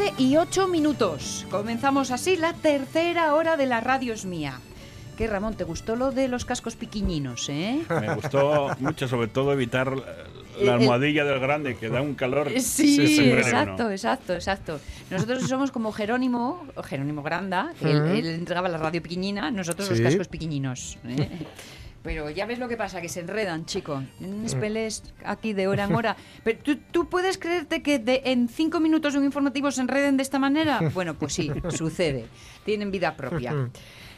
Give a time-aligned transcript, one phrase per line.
[0.00, 1.46] 12 y 8 minutos.
[1.50, 4.58] Comenzamos así la tercera hora de la radio es mía.
[5.18, 5.56] ¿Qué, Ramón?
[5.58, 7.82] ¿Te gustó lo de los cascos piquiñinos, eh?
[8.00, 9.92] Me gustó mucho, sobre todo, evitar
[10.62, 12.48] la almohadilla del grande, que da un calor.
[12.60, 14.80] Sí, siempre exacto, exacto, exacto.
[15.10, 18.06] Nosotros somos como Jerónimo, Jerónimo Granda, que él, Ujú.
[18.14, 20.04] él entregaba la radio piquiñina, nosotros los Sí.
[20.04, 20.96] cascos piquiñinos.
[21.06, 21.28] ¿eh?
[22.02, 24.02] Pero ya ves lo que pasa, que se enredan, chico.
[24.20, 26.16] En pelés aquí de hora en hora.
[26.42, 30.16] Pero ¿tú, tú puedes creerte que de, en cinco minutos de un informativo se enreden
[30.16, 30.80] de esta manera?
[30.94, 32.26] Bueno, pues sí, sucede.
[32.64, 33.70] Tienen vida propia.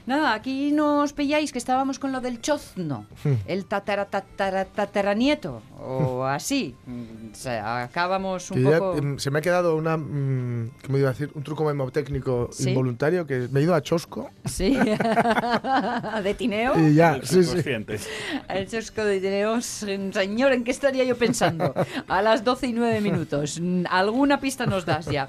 [0.04, 3.06] Nada, aquí nos pilláis que estábamos con lo del chozno,
[3.46, 6.74] el tatara, tatara, tataranieto, o así.
[6.86, 8.98] Mm, O sea, acabamos un ya, poco...
[8.98, 11.30] em, se me ha quedado una, mm, ¿cómo iba a decir?
[11.34, 12.70] Un truco memotécnico Sí.
[12.70, 14.76] involuntario que me he ido a Chosco Sí,
[16.24, 16.78] de Tineo.
[16.78, 17.58] y ya, El sí, sí.
[18.48, 21.74] El chosco de Tineo, señor, ¿en qué estaría yo pensando?
[22.08, 23.60] A las 12 y 9 minutos.
[23.88, 25.28] Alguna pista nos das ya.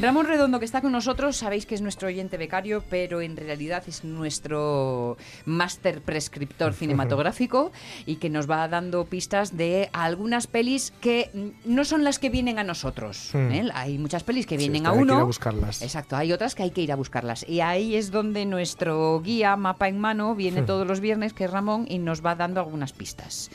[0.00, 3.82] Ramón Redondo, que está con nosotros, sabéis que es nuestro oyente becario, pero en realidad
[3.86, 7.72] es nuestro máster prescriptor cinematográfico
[8.06, 12.30] y que nos va dando pistas de algunas pelis que mm, no son las que
[12.30, 13.30] vienen a nosotros.
[13.32, 13.52] Hmm.
[13.52, 13.68] ¿eh?
[13.74, 15.20] Hay muchas pelis que vienen a hay que ir uno.
[15.20, 15.82] a buscarlas.
[15.82, 17.48] Exacto, hay otras que hay que ir a buscarlas.
[17.48, 21.50] Y ahí es donde nuestro guía, mapa en mano, viene todos los viernes, que es
[21.50, 23.50] Ramón, y nos va dando algunas pistas.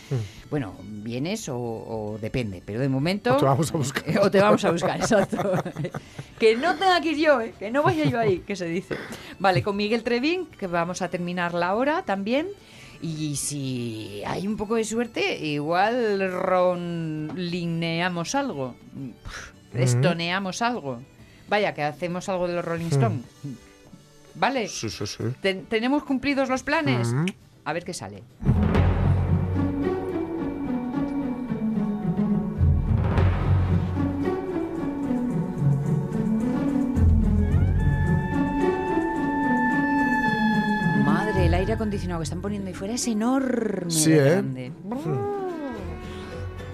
[0.49, 3.35] Bueno, vienes o, o depende, pero de momento...
[3.35, 4.03] O te vamos a buscar.
[4.23, 5.37] O te vamos a buscar, exacto.
[6.39, 7.53] que no tenga que ir yo, ¿eh?
[7.57, 8.95] que no vaya yo ahí, que se dice.
[9.39, 10.03] Vale, con Miguel
[10.59, 12.47] Que vamos a terminar la hora también.
[13.01, 18.75] Y si hay un poco de suerte, igual ronlineamos algo.
[19.73, 21.01] Estoneamos algo.
[21.49, 23.23] Vaya, que hacemos algo de los Rolling Stones.
[24.35, 24.67] ¿Vale?
[24.67, 25.23] Sí, sí, sí.
[25.41, 27.13] Ten- ¿Tenemos cumplidos los planes?
[27.65, 28.23] A ver qué sale.
[41.73, 43.89] Aire acondicionado que están poniendo ahí fuera es enorme.
[43.91, 44.31] Sí, de ¿eh?
[44.31, 44.71] grande.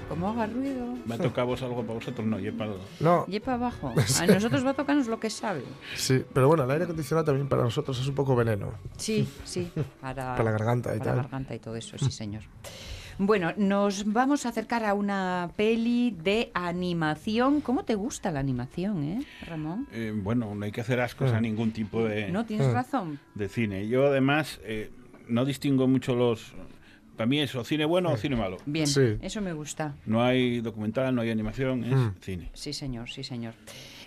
[0.09, 0.95] Como haga ruido.
[1.05, 3.93] Me ha tocado vos algo para vosotros, no, y para No, Y para abajo.
[4.19, 5.63] A nosotros va a tocarnos lo que sabe.
[5.95, 8.73] sí, pero bueno, el aire acondicionado también para nosotros es un poco veneno.
[8.97, 9.71] Sí, sí.
[10.01, 11.23] Para, Para la garganta y para la tal.
[11.23, 12.41] garganta y todo eso, sí, señor.
[13.21, 17.59] Bueno, nos vamos a acercar a una peli de animación.
[17.59, 19.87] ¿Cómo te gusta la animación, eh, Ramón?
[19.91, 23.19] Eh, bueno, no hay que hacer ascos a ningún tipo de, No, tienes razón.
[23.35, 23.89] de cine.
[23.89, 24.89] Yo, además, eh,
[25.27, 26.53] no distingo mucho los.
[27.17, 28.55] Para mí es o cine bueno o cine malo.
[28.65, 29.17] Bien, Sí.
[29.21, 29.95] eso me gusta.
[30.05, 32.11] No hay documental, no hay animación, es Mm.
[32.21, 32.49] cine.
[32.53, 33.53] Sí, señor, sí, señor.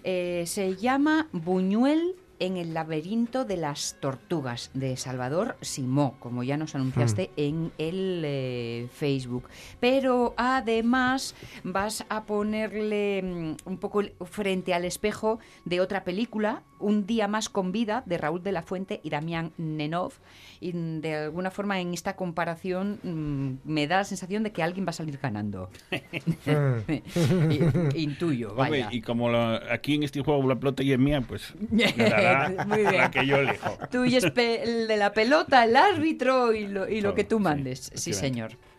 [0.05, 6.56] Eh, se llama Buñuel en el laberinto de las tortugas de Salvador Simó, como ya
[6.56, 9.48] nos anunciaste en el eh, Facebook.
[9.81, 11.34] Pero además
[11.65, 17.48] vas a ponerle mm, un poco frente al espejo de otra película, Un día más
[17.48, 20.12] con vida, de Raúl de la Fuente y Damián Nenov.
[20.60, 24.62] Y mm, de alguna forma en esta comparación mm, me da la sensación de que
[24.62, 25.71] alguien va a salir ganando.
[27.95, 28.89] Intuyo, vaya.
[28.91, 29.30] y como
[29.71, 32.97] aquí en este juego la pelota y es mía, pues ganará Muy bien.
[32.97, 33.78] la que yo elijo.
[33.91, 37.36] Tú y el de la pelota, el árbitro y lo, y lo Todo, que tú
[37.39, 37.91] sí, mandes.
[37.95, 38.57] Sí, efectivamente.
[38.57, 38.72] señor.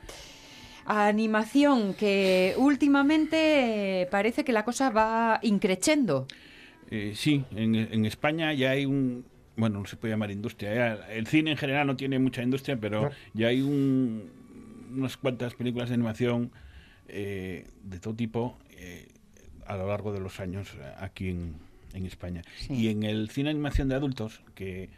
[0.85, 6.27] Animación que últimamente eh, parece que la cosa va increchendo.
[6.91, 9.25] Eh, sí, en, en España ya hay un...
[9.55, 10.73] Bueno, no se puede llamar industria.
[10.73, 14.29] ya- el cine en general no tiene mucha industria, pero ya hay un,
[14.95, 16.51] unas cuantas películas de animación
[17.07, 19.07] eh, de todo tipo eh,
[19.67, 21.53] a lo largo de los años eh, aquí en,
[21.93, 22.41] en España.
[22.57, 22.73] Sí.
[22.73, 24.89] Y en el cine de animación de adultos, que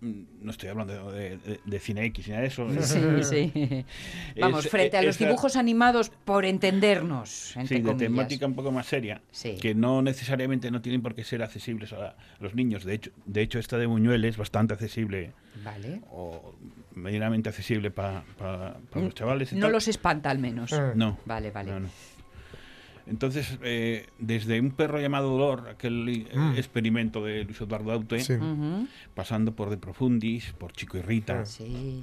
[0.00, 2.68] no estoy hablando de, de- de cine X ni nada de eso.
[2.82, 3.84] Sí, sí.
[4.40, 7.98] Vamos, Es- frente a los esa- dibujos animados, por entendernos, entre Sí, de comillas.
[8.12, 9.56] temática un poco más seria, Sí.
[9.60, 12.84] que no necesariamente no tienen por qué ser accesibles a, los niños.
[12.84, 15.32] De hecho, de hecho, esta de Buñuel es bastante accesible
[15.64, 16.00] Vale.
[16.12, 16.54] o
[16.94, 18.22] medianamente accesible para
[18.94, 19.52] los chavales.
[19.52, 19.72] y No tal.
[19.72, 20.72] los espanta al menos.
[20.94, 21.18] No.
[21.26, 21.70] Vale, vale.
[21.72, 21.88] no, no.
[23.08, 26.56] Entonces, eh, desde un perro llamado Dolor, aquel eh, Mm.
[26.56, 28.34] experimento de Luis Eduardo Aute, Sí.
[29.14, 32.02] Pasando por De Profundis, por Chico y Rita, Sí.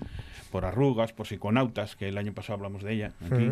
[0.51, 3.51] por Arrugas, por Psiconautas, que el año pasado hablamos de ella, aquí,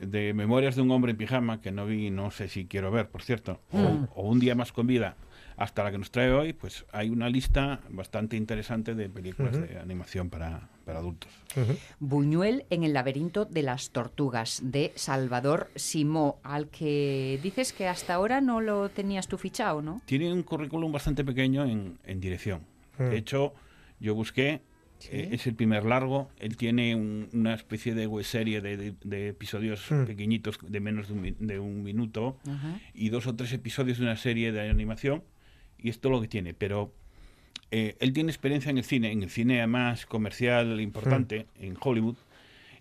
[0.00, 3.08] de Memorias de un hombre en pijama, que no vi, no sé si quiero ver,
[3.08, 4.08] por cierto, o- Mm.
[4.14, 5.16] o, Un día más con vida,
[5.56, 9.66] hasta la que nos trae hoy, pues hay una lista bastante interesante de películas Ujú.
[9.66, 11.30] de animación para, para adultos.
[11.56, 11.76] Ujú.
[12.00, 18.14] Buñuel en el laberinto de las tortugas de Salvador Simó, al que dices que hasta
[18.14, 20.00] ahora no lo tenías tú fichado, ¿no?
[20.06, 22.62] Tiene un currículum bastante pequeño en, en dirección.
[22.98, 23.04] Mm.
[23.10, 23.54] De hecho,
[24.00, 24.60] yo busqué,
[24.98, 25.08] Sí.
[25.10, 28.94] eh, es el primer largo, él tiene un- una especie de web serie de, de-
[29.02, 30.04] de episodios Mm.
[30.04, 32.78] pequeñitos de menos de un, de un minuto Ajá.
[32.94, 35.24] y dos o tres episodios de una serie de animación
[35.82, 36.92] y esto es lo que tiene, pero
[37.70, 42.16] eh, él tiene experiencia en el cine, en el cine además comercial importante en Hollywood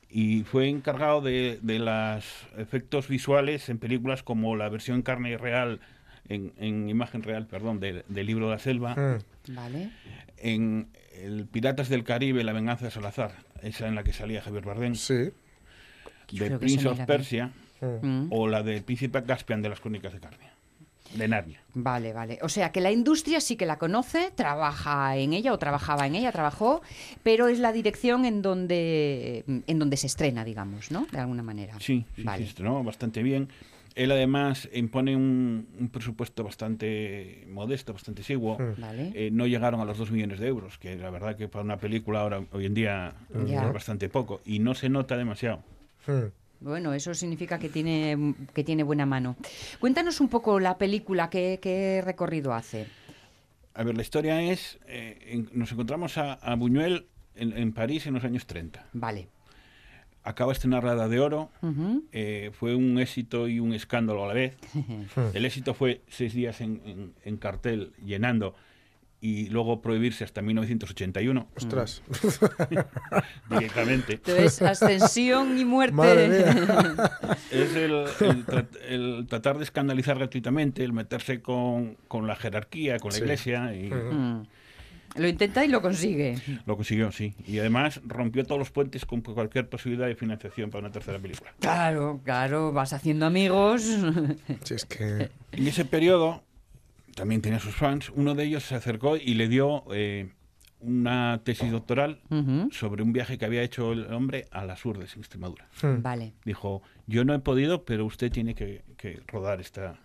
[0.09, 2.25] y fue encargado de, de los
[2.57, 5.79] efectos visuales en películas como la versión carne real,
[6.27, 9.55] en, en imagen real, perdón, del, del libro de la selva, Mm.
[9.55, 9.89] Vale.
[10.37, 10.87] en
[11.23, 13.31] el Piratas del Caribe, La venganza de Salazar,
[13.63, 15.31] esa en la que salía Javier Bardem, Sí.
[16.31, 16.99] de Prince of.
[17.05, 17.51] Persia
[17.81, 18.05] Mm.
[18.07, 18.27] Mm.
[18.31, 20.53] o la del Príncipe Caspian de las Crónicas de Narnia,
[21.15, 21.61] de Narnia.
[21.73, 22.39] Vale, vale.
[22.41, 26.15] O sea que la industria sí que la conoce, trabaja en ella o trabajaba en
[26.15, 26.81] ella, trabajó,
[27.23, 31.07] pero es la dirección en donde en donde se estrena, digamos, ¿no?
[31.11, 31.75] De alguna manera.
[31.79, 32.43] Sí, sí, Vale.
[32.43, 33.49] se estrenó bastante bien.
[33.93, 38.57] Él además impone un, un presupuesto bastante modesto, bastante exiguo.
[38.57, 38.79] Mm.
[38.81, 39.11] Vale.
[39.13, 41.75] Eh, no llegaron a los 2 millones de euros, que la verdad que para una
[41.77, 43.13] película ahora hoy en día
[43.45, 43.65] Ya.
[43.67, 44.39] es bastante poco.
[44.45, 45.61] Y no se nota demasiado.
[46.07, 46.31] Mm.
[46.61, 49.35] Bueno, eso significa que tiene, que tiene buena mano.
[49.79, 52.85] Cuéntanos un poco la película, qué, qué recorrido hace.
[53.73, 58.05] A ver, la historia es, eh, en- nos encontramos a, a Buñuel en, en París
[58.05, 58.85] en los años 30.
[58.93, 59.27] Vale.
[60.23, 60.51] Acaba
[60.83, 61.49] La Edad de Oro,
[62.11, 64.55] eh, fue un éxito y un escándalo a la vez.
[65.33, 68.53] El éxito fue seis días en cartel llenando
[69.23, 72.01] y luego prohibirse hasta 1981 Ostras.
[73.49, 74.13] directamente.
[74.13, 75.95] Entonces, ascensión y muerte.
[75.95, 77.11] Madre mía.
[77.51, 78.45] Es el, el
[78.89, 83.21] el tratar de escandalizar gratuitamente, el meterse con, con la jerarquía, con la Sí.
[83.23, 83.89] iglesia y.
[83.91, 84.47] Mm.
[85.17, 86.37] Lo intenta y lo consigue.
[86.65, 87.35] lo consiguió, sí.
[87.45, 91.53] Y además rompió todos los puentes con cualquier posibilidad de financiación para una tercera película.
[91.59, 93.83] Claro, claro, vas haciendo amigos.
[94.63, 95.29] Si es que.
[95.51, 96.43] En ese periodo
[97.15, 98.09] también tenía sus fans.
[98.15, 100.29] Uno de ellos se acercó y le dio eh,
[100.79, 102.69] una tesis doctoral Ujú.
[102.71, 105.67] sobre un viaje que había hecho el hombre a las Urdes, en Extremadura.
[105.83, 106.01] Mm.
[106.01, 106.33] Vale.
[106.45, 109.99] Dijo, yo no he podido, pero usted tiene que, que rodar esta,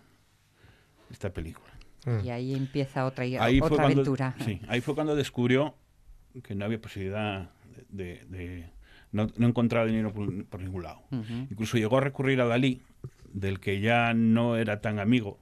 [1.09, 1.73] esta película.
[2.05, 2.25] Mm.
[2.25, 4.35] Y ahí empieza otra, Ahí otra cuando, aventura.
[4.45, 5.75] sí, ahí fue cuando descubrió
[6.43, 7.49] que no había posibilidad
[7.89, 8.23] de...
[8.29, 8.77] de-
[9.13, 11.01] no, no encontrar dinero por, por ningún lado.
[11.11, 11.47] Ujú.
[11.49, 12.81] Incluso llegó a recurrir a Dalí,
[13.31, 15.39] del que ya no era tan amigo,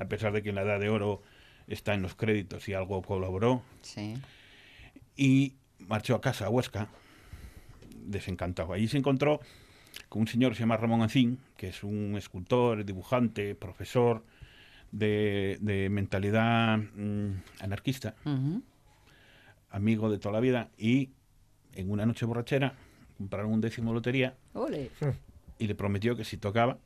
[0.00, 1.22] a pesar de que en la Edad de Oro
[1.68, 4.14] está en los créditos y algo colaboró, Sí.
[5.16, 6.88] y marchó a casa, a Huesca,
[8.04, 8.72] desencantado.
[8.72, 9.40] Allí se encontró
[10.08, 14.24] con un señor que se llama Ramón Ancín, que es un escultor, dibujante, profesor
[14.90, 18.14] de, de mentalidad mm, anarquista,
[19.70, 21.10] amigo de toda la vida, y
[21.74, 22.74] en una noche borrachera
[23.18, 24.90] compraron un décimo de lotería Ole.
[25.58, 26.78] y le prometió que si tocaba,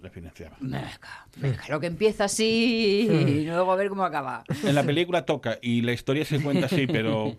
[0.00, 0.56] le financiaba.
[0.60, 0.90] Venga,
[1.36, 4.44] venga, lo que empieza así y luego a ver cómo acaba.
[4.64, 7.36] En la película toca y la historia se cuenta así, pero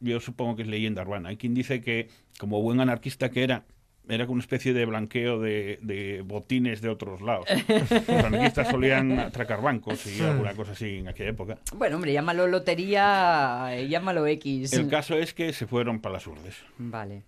[0.00, 1.28] yo supongo que es leyenda urbana.
[1.28, 2.08] Hay quien dice que,
[2.38, 3.64] como buen anarquista que era,
[4.08, 7.46] era como una especie de blanqueo de, de botines de otros lados.
[7.68, 11.58] Los anarquistas solían atracar bancos y alguna cosa así en aquella época.
[11.76, 14.72] Bueno, hombre, llámalo lotería, eh, llámalo X.
[14.72, 16.56] El caso es que se fueron para las urdes.
[16.78, 17.22] Vale.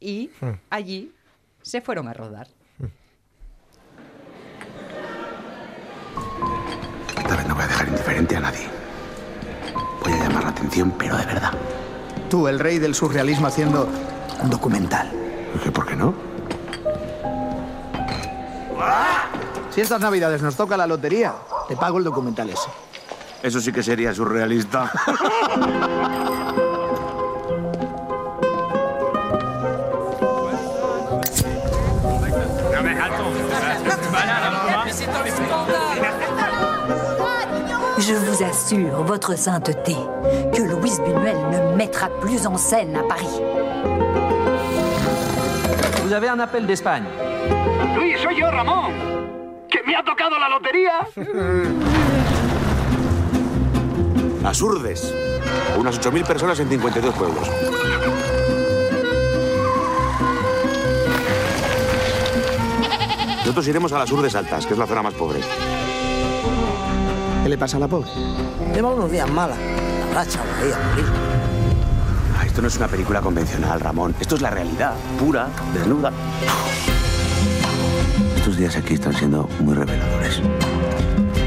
[0.00, 0.54] Y Hmm.
[0.68, 1.12] allí
[1.62, 2.48] se fueron a rodar.
[10.42, 11.52] Llamar la atención, pero de verdad.
[12.28, 13.88] Tú, el rey del surrealismo, haciendo
[14.42, 15.10] un documental.
[15.62, 16.14] ¿Qué, ¿Por qué no?
[19.70, 21.34] Si estas navidades nos toca la lotería,
[21.68, 22.68] te pago el documental ese.
[23.42, 24.90] Eso sí que sería surrealista.
[37.98, 39.96] Je vous assure, votre sainteté,
[40.92, 43.40] Louise Buñuel ne mettra plus en scène à Paris.
[46.02, 47.04] Vous avez un appel d'Espagne.
[47.96, 48.92] Luis, soy yo, Ramón.
[49.70, 51.08] ¡Que me ha tocado la lotería!
[54.42, 55.14] Las Urdes.
[55.78, 57.48] Unas 8.000 personas en 52 pueblos.
[63.38, 65.40] Nosotros iremos a las Urdes Altas, que es la zona más pobre.
[67.42, 68.10] ¿Qué le pasa a la pobre?
[68.74, 69.56] Lleva unos días malas.
[70.12, 70.74] A morir.
[72.38, 74.14] Ah, Esto no es una película convencional, Ramón.
[74.20, 76.12] Esto es la realidad, pura, desnuda.
[78.36, 80.42] Estos días aquí están siendo muy reveladores.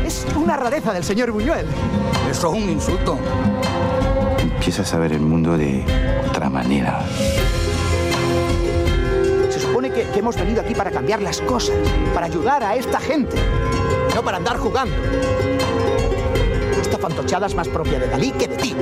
[0.03, 1.67] Es una rareza del señor Buñuel.
[2.29, 3.19] Eso es un insulto.
[4.39, 5.85] Empiezas a ver el mundo de
[6.27, 7.01] otra manera.
[9.51, 11.75] Se supone que, que hemos venido aquí para cambiar las cosas,
[12.15, 13.37] para ayudar a esta gente,
[14.15, 14.95] no para andar jugando.
[16.95, 18.73] Esta fantochada es más propia de Dalí que de ti.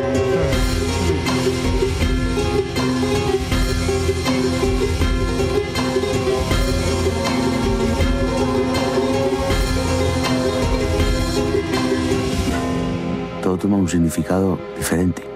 [13.42, 15.33] Todo toma un significado diferente.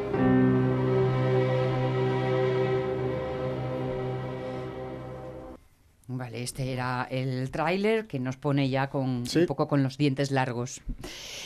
[6.57, 10.81] Este era el tráiler que nos pone ya con un poco con los dientes largos.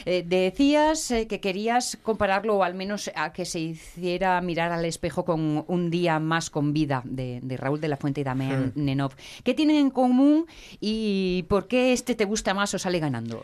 [0.05, 4.85] Eh, decías eh, que querías compararlo o al menos a que se hiciera mirar al
[4.85, 8.71] espejo con Un día más con vida de, de Raúl de la Fuente y Damián
[8.73, 8.85] Hmm.
[8.85, 9.11] Nenov.
[9.43, 10.45] ¿Qué tienen en común
[10.79, 13.43] y por qué este te gusta más o sale ganando?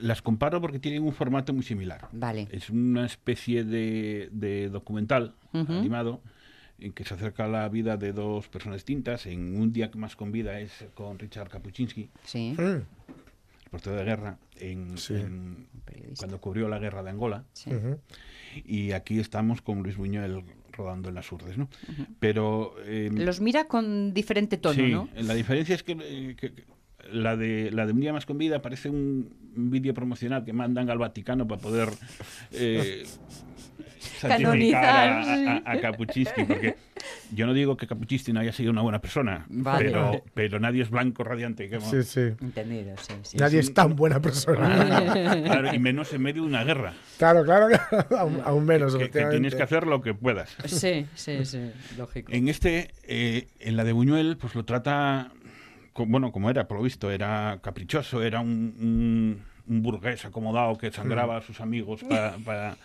[0.00, 2.08] Las comparo porque tienen un formato muy similar.
[2.12, 2.48] Vale.
[2.50, 6.20] Es una especie de, de documental animado
[6.84, 9.26] en que se acerca la vida de dos personas distintas.
[9.26, 12.54] En Un día más con vida es con Richard Kapuczynski, Sí.
[12.58, 12.82] el
[13.70, 15.66] portero de guerra, en, en-
[16.18, 17.44] cuando cubrió la guerra de Angola.
[17.54, 17.70] Sí.
[18.64, 21.68] Y aquí estamos con Luis Buñuel rodando en las urdes, ¿no?
[22.20, 22.74] Pero...
[22.84, 25.08] eh, Los mira con diferente tono, sí, ¿no?
[25.16, 26.64] la diferencia es que, eh, que- que
[27.12, 30.90] la de la de un día más con vida parece un vídeo promocional que mandan
[30.90, 31.88] al Vaticano para poder
[32.52, 33.04] eh,
[34.22, 35.92] a, Canonizar, a,
[36.46, 36.76] porque
[37.32, 39.84] yo no digo que Kapuczynski no haya sido una buena persona, Vale.
[39.86, 41.68] pero, pero nadie es blanco radiante.
[41.68, 42.20] que- Sí, sí.
[42.40, 43.36] Entendido, sí, sí.
[43.36, 45.14] Nadie es tan buena persona.
[45.44, 46.94] Claro, y menos en medio de una guerra.
[47.18, 47.68] Claro, claro,
[48.18, 48.96] aún, aún menos.
[48.96, 50.56] Que, tienes que hacer lo que puedas.
[50.66, 52.32] Sí, sí, sí, lógico.
[52.32, 55.32] En este, eh, en la de Buñuel, pues lo trata,
[55.96, 60.90] bueno, como era, por lo visto, era caprichoso, era un, un- un burgués acomodado que
[60.92, 62.76] sangraba a sus amigos para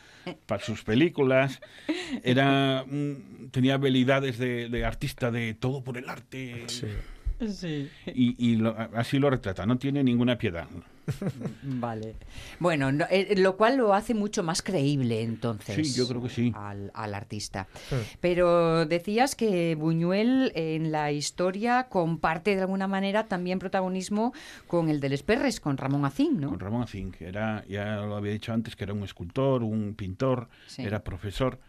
[0.46, 1.60] para sus películas,
[2.24, 2.86] era
[3.52, 6.66] tenía habilidades de, de artista de todo por el arte.
[6.68, 6.88] Sí.
[7.42, 10.68] Y, y lo- así lo retrata, no tiene ninguna piedad.
[11.64, 12.16] Vale.
[12.60, 15.76] Bueno, no- eh, lo cual lo hace mucho más creíble entonces.
[15.88, 16.52] Sí, yo creo que sí.
[16.56, 17.68] Al, al artista.
[17.90, 17.96] Sí.
[18.20, 24.34] Pero decías que Buñuel en la historia comparte de alguna manera también protagonismo
[24.68, 26.50] con el de Les Perres, con Ramón Acín, ¿no?
[26.50, 29.96] Con Ramón Acín, que era, ya lo había dicho antes, que era un escultor, un
[29.96, 30.84] pintor, Sí.
[30.84, 31.60] era profesor,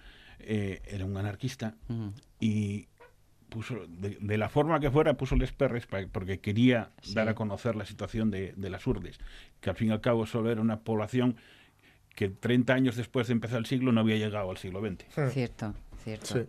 [0.40, 1.74] eh, era un anarquista
[2.40, 2.88] y
[3.50, 7.12] puso, de, de la forma que fuera, puso Les Perres porque quería Sí.
[7.14, 9.18] dar a conocer la situación de, de las urdes,
[9.60, 11.36] que al fin y al cabo solo era una población
[12.14, 15.04] que 30 años después de empezar el siglo no había llegado al siglo XX.
[15.32, 16.26] Cierto, cierto.
[16.26, 16.40] Sí.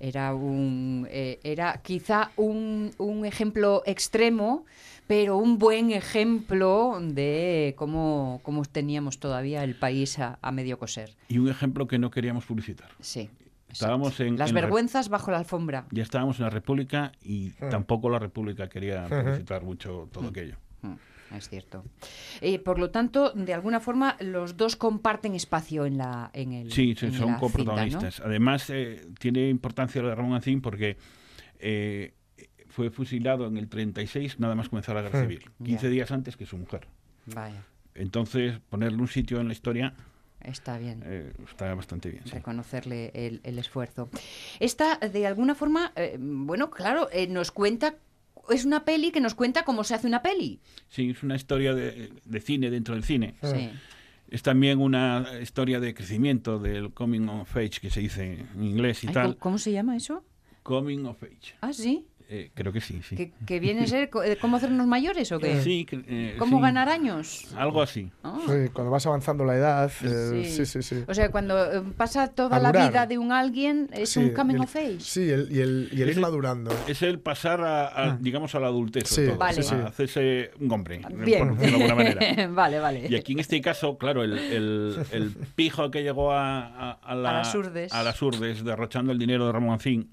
[0.00, 4.64] Era un eh, era quizá un, un ejemplo extremo,
[5.08, 11.10] pero un buen ejemplo de cómo, cómo teníamos todavía el país a, a medio coser.
[11.28, 12.90] Y un ejemplo que no queríamos publicitar.
[13.00, 13.28] Sí.
[13.70, 15.86] Estábamos en, Las en la vergüenzas bajo la alfombra.
[15.90, 17.68] ya estábamos en la República y Mm.
[17.70, 20.28] tampoco la República quería publicitar mucho todo Mm.
[20.28, 20.56] aquello.
[20.82, 20.94] Mm,
[21.36, 21.84] Es cierto.
[22.40, 26.72] Eh, por lo tanto, de alguna forma, los dos comparten espacio en la en el
[26.72, 27.38] Sí, sí, en son la cinta, ¿no?
[27.40, 28.20] coprotagonistas.
[28.20, 30.96] Además, eh, tiene importancia lo de Ramón Ancín porque
[31.60, 32.14] eh,
[32.68, 35.90] fue fusilado en el 36, nada más comenzar la guerra civil, 15 Ya.
[35.90, 36.86] días antes que su mujer.
[37.26, 37.62] Vaya,
[37.94, 39.92] Entonces, ponerle un sitio en la historia
[40.42, 41.02] está bien.
[41.04, 42.22] eh, está bastante bien.
[42.24, 42.30] sí.
[42.32, 44.08] reconocerle el, el esfuerzo.
[44.60, 47.96] Esta, de alguna forma, eh, bueno, claro, eh, nos cuenta,
[48.50, 50.60] es una peli que nos cuenta cómo se hace una peli.
[50.88, 53.34] Sí, es una historia de, de cine dentro del cine.
[53.42, 53.70] Sí.
[54.30, 59.02] Es también una historia de crecimiento del coming of age, que se dice en inglés
[59.04, 59.24] y Ay, tal.
[59.24, 60.22] ¿cómo, cómo se llama eso?
[60.62, 61.54] Coming of age.
[61.62, 62.06] Ah, sí.
[62.30, 63.16] Eh, creo que sí, sí.
[63.16, 65.62] ¿Que, que viene a ser eh, cómo hacernos mayores o qué?
[65.62, 66.62] Sí, que- eh, ¿Cómo sí.
[66.62, 67.46] ganar años?
[67.56, 68.10] Algo así.
[68.22, 68.38] Ah.
[68.46, 69.90] Sí, cuando vas avanzando la edad.
[70.04, 71.04] eh, sí, sí, sí.
[71.08, 72.90] O sea, cuando eh, pasa toda la Madurar.
[72.90, 75.00] vida de un alguien, es Sí, un coming of age.
[75.00, 76.70] Sí, el- y el, y el ir Ese- madurando.
[76.86, 78.18] Es el pasar a, a, Ah.
[78.20, 79.62] digamos, a la adultez, Sí, todo, Vale.
[79.62, 79.74] sí, sí.
[79.74, 81.48] a hacerse un hombre, Bien.
[81.48, 82.46] por de alguna manera.
[82.52, 83.06] vale, vale.
[83.08, 87.14] Y aquí en este caso, claro, el, el- el pijo que llegó a, a, a
[87.14, 87.90] la- A las Urdes.
[87.94, 90.10] a las Urdes, derrochando el dinero de Ramón Ancín,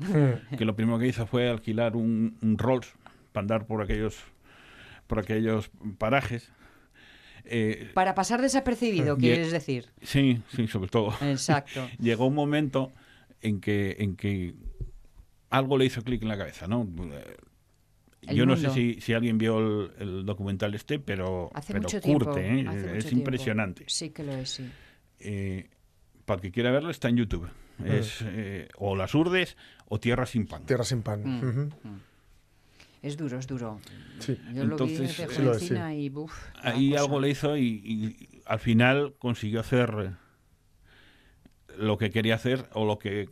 [0.57, 2.93] que lo primero que hizo fue alquilar un, un Rolls
[3.31, 4.17] para andar por aquellos,
[5.07, 6.51] por aquellos parajes.
[7.45, 9.87] Eh, Para pasar desapercibido, quieres decir.
[10.01, 11.13] sí, sí, sobre todo.
[11.21, 11.87] Exacto.
[11.99, 12.91] Llegó un momento
[13.41, 14.55] en que, en que
[15.51, 16.87] algo le hizo clic en la cabeza, ¿no?
[18.23, 22.01] Yo no sé si, si alguien vio el, el documental este, pero, Hace pero mucho
[22.01, 22.41] curte, tiempo.
[22.41, 22.65] ¿eh?
[22.67, 23.17] hace es mucho tiempo.
[23.19, 23.83] impresionante.
[23.87, 24.67] Sí que lo es, sí.
[25.19, 25.69] Eh,
[26.25, 27.47] para el que quiera verlo está en YouTube.
[27.85, 29.55] Es eh, o Las Urdes
[29.87, 30.65] o Tierra sin pan.
[30.65, 31.21] Tierra sin pan.
[31.23, 31.43] Mm.
[31.49, 31.69] Ujú.
[33.01, 33.79] Es duro, es duro.
[34.19, 34.35] Sí.
[34.53, 35.67] Yo Entonces, lo vi desde sí lo es, sí.
[35.67, 37.01] jovencina y buf, Ahí cosa.
[37.03, 42.85] algo le hizo y, y al final consiguió hacer eh, lo que quería hacer o
[42.85, 43.29] lo que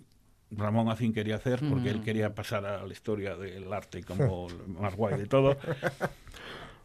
[0.51, 2.03] Ramón Acín quería hacer, porque él Mm.
[2.03, 5.57] quería pasar a la historia del arte como lo más guay de todo.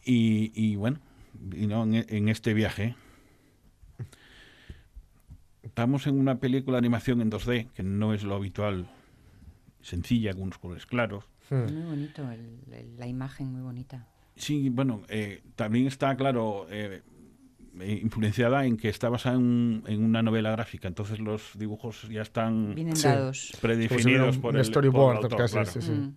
[0.04, 0.98] Y, y bueno,
[1.54, 2.94] y no, en, en este viaje.
[5.62, 8.88] Estamos en una película de animación en 2D, que no es lo habitual,
[9.80, 11.25] sencilla, con unos colores claros.
[11.50, 11.73] Mm.
[11.73, 14.06] Muy bonito, el- el- la imagen muy bonita.
[14.37, 17.02] Sí, bueno, eh, también está, claro, eh,
[17.80, 22.23] eh, influenciada en que está basada en, en una novela gráfica, entonces los dibujos ya
[22.23, 22.92] están Sí.
[23.32, 25.70] si predefinidos un- por un el storyboard, por el autor, casi, claro.
[25.70, 25.90] sí, sí.
[25.92, 26.16] Mm.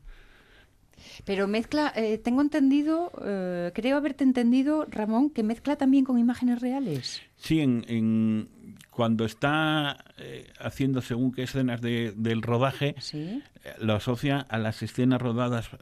[1.26, 6.62] Pero mezcla, eh, tengo entendido, eh, creo haberte entendido, Ramón, que mezcla también con imágenes
[6.62, 7.22] reales.
[7.38, 8.50] Sí, en, en-
[8.92, 13.42] cuando está eh, haciendo según qué escenas de- del rodaje, ¿Sí?
[13.64, 15.78] eh, lo asocia a las escenas rodadas eh,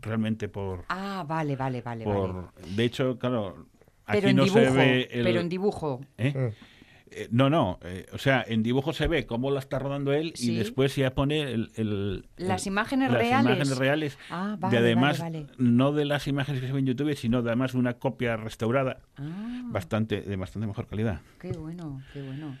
[0.00, 0.84] realmente por...
[0.88, 2.04] Ah, vale, vale, vale.
[2.04, 2.48] por vale.
[2.74, 3.66] De hecho, claro,
[4.06, 5.24] aquí Pero en no dibujo, se ve el...
[5.24, 6.00] pero en dibujo.
[6.18, 6.52] ¿Eh?
[7.10, 10.32] Eh, no, no, eh, o sea, en dibujo se ve cómo la está rodando él
[10.34, 10.52] Sí.
[10.52, 13.44] y después ya pone el, el- Las imágenes las reales.
[13.56, 14.18] imágenes reales.
[14.28, 15.52] Ah, de vale, además, vale, vale.
[15.58, 18.36] no de las imágenes que se ven en YouTube, sino de además de una copia
[18.36, 21.20] restaurada Ah, bastante de bastante mejor calidad.
[21.38, 22.58] qué bueno, qué bueno.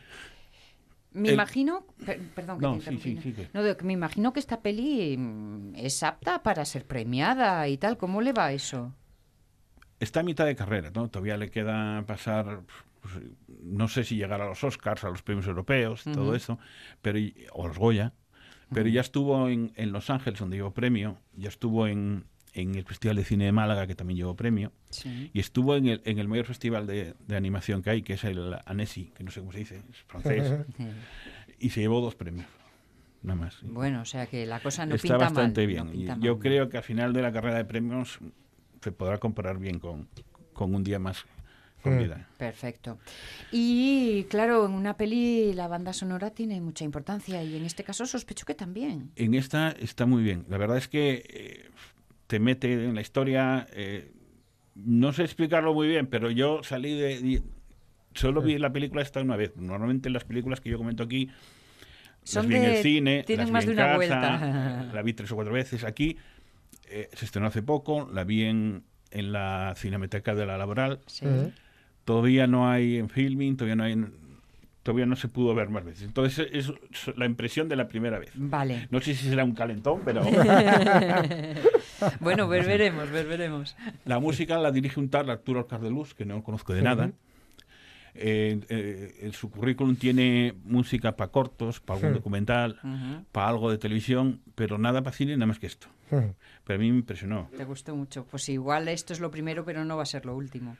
[1.12, 6.02] Me El- imagino, per- perdón que No, te me imagino que esta peli mm, es
[6.02, 7.96] apta para ser premiada y tal.
[7.96, 8.94] ¿Cómo le va eso?
[9.98, 11.08] Está a mitad de carrera, ¿no?
[11.08, 12.60] Todavía le queda pasar,
[13.10, 13.24] pues,
[13.62, 16.58] no sé si llegar a los Oscars, a los premios europeos, y todo eso,
[17.02, 17.18] pero
[17.52, 18.12] o a los Goya,
[18.72, 22.84] pero ya estuvo en, en Los Ángeles, donde llevó premio, ya estuvo en, en el
[22.84, 25.30] Festival de Cine de Málaga, que también llevó premio, Sí.
[25.32, 28.24] y estuvo en el, en el mayor festival de, de animación que hay, que es
[28.24, 30.52] el Annecy, que no sé cómo se dice, es francés,
[31.58, 32.46] y se llevó dos premios,
[33.22, 33.58] nada más.
[33.62, 35.66] Bueno, o sea que la cosa no Está pinta bastante mal.
[35.66, 35.84] bien.
[35.86, 38.18] no y pinta yo mal, creo que al final de la carrera de premios
[38.80, 40.08] se podrá comparar bien con,
[40.52, 41.24] con un día más
[41.86, 42.02] con Mm.
[42.02, 42.28] vida.
[42.36, 42.98] Perfecto.
[43.52, 48.04] Y claro, en una peli la banda sonora tiene mucha importancia y en este caso
[48.06, 49.10] sospecho que también.
[49.16, 50.44] En esta está muy bien.
[50.48, 51.70] La verdad es que eh,
[52.26, 53.66] te mete en la historia.
[53.72, 54.12] eh,
[54.74, 57.12] no sé explicarlo muy bien, pero yo salí de.
[57.14, 57.42] y-
[58.14, 59.54] Solo vi la película esta una vez.
[59.56, 61.28] Normalmente las películas que yo comento aquí
[62.24, 64.90] Son las vi en de- el cine, tienen las más vi de una casa, vuelta.
[64.94, 65.84] la vi tres o cuatro veces.
[65.84, 66.16] Aquí
[66.88, 71.00] eh, se estrenó hace poco, la vi en, en la Cinemateca de la Laboral.
[71.06, 71.26] Sí.
[72.06, 74.12] Todavía no hay en filming, todavía no hay en-
[74.82, 76.04] todavía no se pudo ver más veces.
[76.04, 76.72] Entonces es,
[77.16, 78.30] la impresión de la primera vez.
[78.36, 78.86] Vale.
[78.90, 80.22] No sé si será un calentón, pero
[82.20, 83.76] bueno, ver, veremos, ver, veremos.
[84.04, 87.10] la música la dirige un tal Arturo Alcardeluz, que no conozco de nada.
[88.18, 92.80] Eh, eh, en su currículum tiene música para cortos, para algún documental,
[93.32, 95.88] para algo de televisión, pero nada para cine, nada más que esto.
[96.08, 96.32] Pero
[96.68, 97.50] a mí me impresionó.
[97.56, 98.24] Te gustó mucho.
[98.30, 100.76] Pues igual esto es lo primero, pero no va a ser lo último.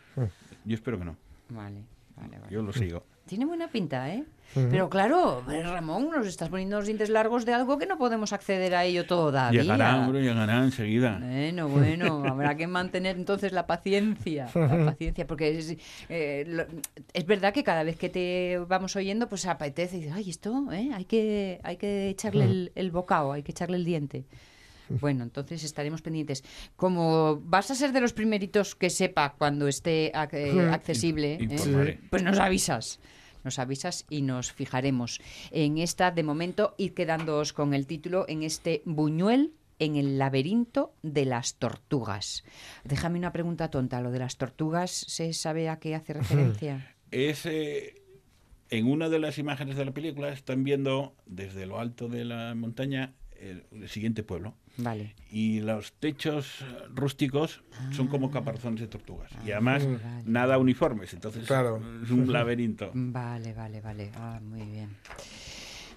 [0.67, 1.17] Yo espero que no.
[1.49, 1.81] Vale,
[2.17, 2.53] vale, vale.
[2.53, 3.03] Yo lo sigo.
[3.27, 4.23] Tiene buena pinta, ¿eh?
[4.55, 8.77] Pero claro, Ramón, nos estás poniendo los dientes largos de algo que no podemos acceder
[8.77, 9.63] a ello todavía.
[9.63, 11.19] Llegará, hombre, llegará enseguida.
[11.19, 15.77] Bueno, bueno, habrá que mantener entonces la paciencia, la paciencia, porque es,
[16.09, 16.67] eh, lo-
[17.13, 20.65] es verdad que cada vez que te vamos oyendo, pues apetece y dices, ay, esto,
[20.73, 20.91] ¿eh?
[20.95, 24.25] hay que, hay que echarle el, el bocado, hay que echarle el diente.
[25.01, 26.44] Bueno, entonces estaremos pendientes.
[26.77, 31.46] Como vas a ser de los primeritos que sepa cuando esté ac- eh, accesible, ¿eh?
[32.11, 33.01] Pues nos avisas.
[33.44, 35.20] Nos avisas y nos fijaremos
[35.53, 40.94] en esta, de momento, ir quedándoos con el título en este Buñuel en el laberinto
[41.03, 42.42] de las tortugas.
[42.83, 44.01] Déjame una pregunta tonta.
[44.01, 46.96] ¿Lo de las tortugas se sabe a qué hace referencia?
[47.12, 48.03] Es eh,
[48.70, 52.55] en una de las imágenes de la película están viendo desde lo alto de la
[52.57, 54.57] montaña el, el siguiente pueblo.
[54.79, 55.15] Vale.
[55.31, 57.62] Y los techos rústicos
[57.93, 59.31] son como caparazones de tortugas.
[59.47, 59.99] y además, Ah.
[60.03, 60.23] vale.
[60.27, 61.12] nada uniformes.
[61.15, 61.81] Entonces, Claro.
[62.03, 62.91] es un laberinto.
[62.95, 64.11] Vale, vale, vale.
[64.17, 64.91] Ah, muy bien.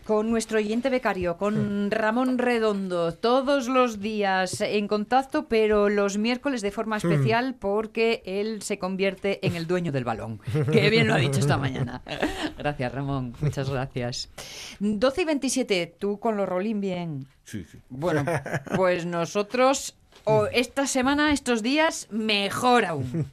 [0.10, 6.64] Con nuestro oyente becario, con Ramón Redondo, todos los días en contacto, pero los miércoles
[6.64, 10.42] de forma especial porque él se convierte en el dueño del balón.
[10.72, 12.02] Que bien lo ha dicho esta mañana.
[12.58, 13.36] Gracias, Ramón.
[13.40, 14.32] Muchas gracias.
[14.80, 17.28] 12 y 27, tú con los rolín bien.
[17.44, 17.78] Sí, sí.
[17.90, 18.26] Bueno,
[18.76, 23.30] pues nosotros o esta semana, estos días, mejor aún.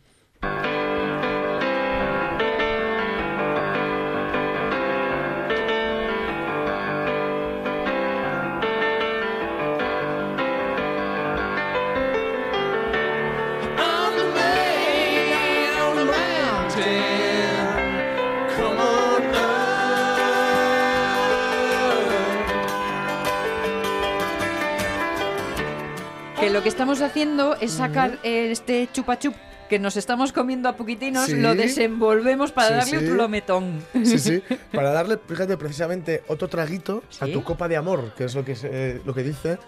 [26.76, 29.34] Estamos haciendo es sacar eh, este chupa chup
[29.70, 31.36] que nos estamos comiendo a poquitinos, Sí.
[31.36, 33.04] lo desenvolvemos para Sí, darle sí.
[33.10, 33.82] un plometón.
[34.04, 34.42] Sí, sí,
[34.74, 38.54] para darle, fíjate, precisamente otro traguito a tu copa de amor, que es lo que,
[38.54, 39.58] se- lo que dice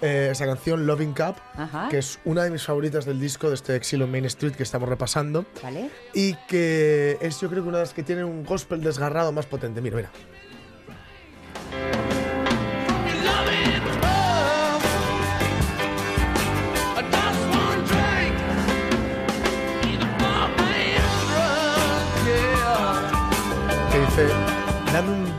[0.00, 1.88] eh, esa canción Loving Cup, Ajá.
[1.90, 4.88] que es una de mis favoritas del disco de este Exilo Main Street que estamos
[4.88, 5.90] repasando ¿Vale?
[6.14, 9.46] y que es yo creo que una de las que tiene un gospel desgarrado más
[9.46, 9.80] potente.
[9.80, 10.10] Mira, mira.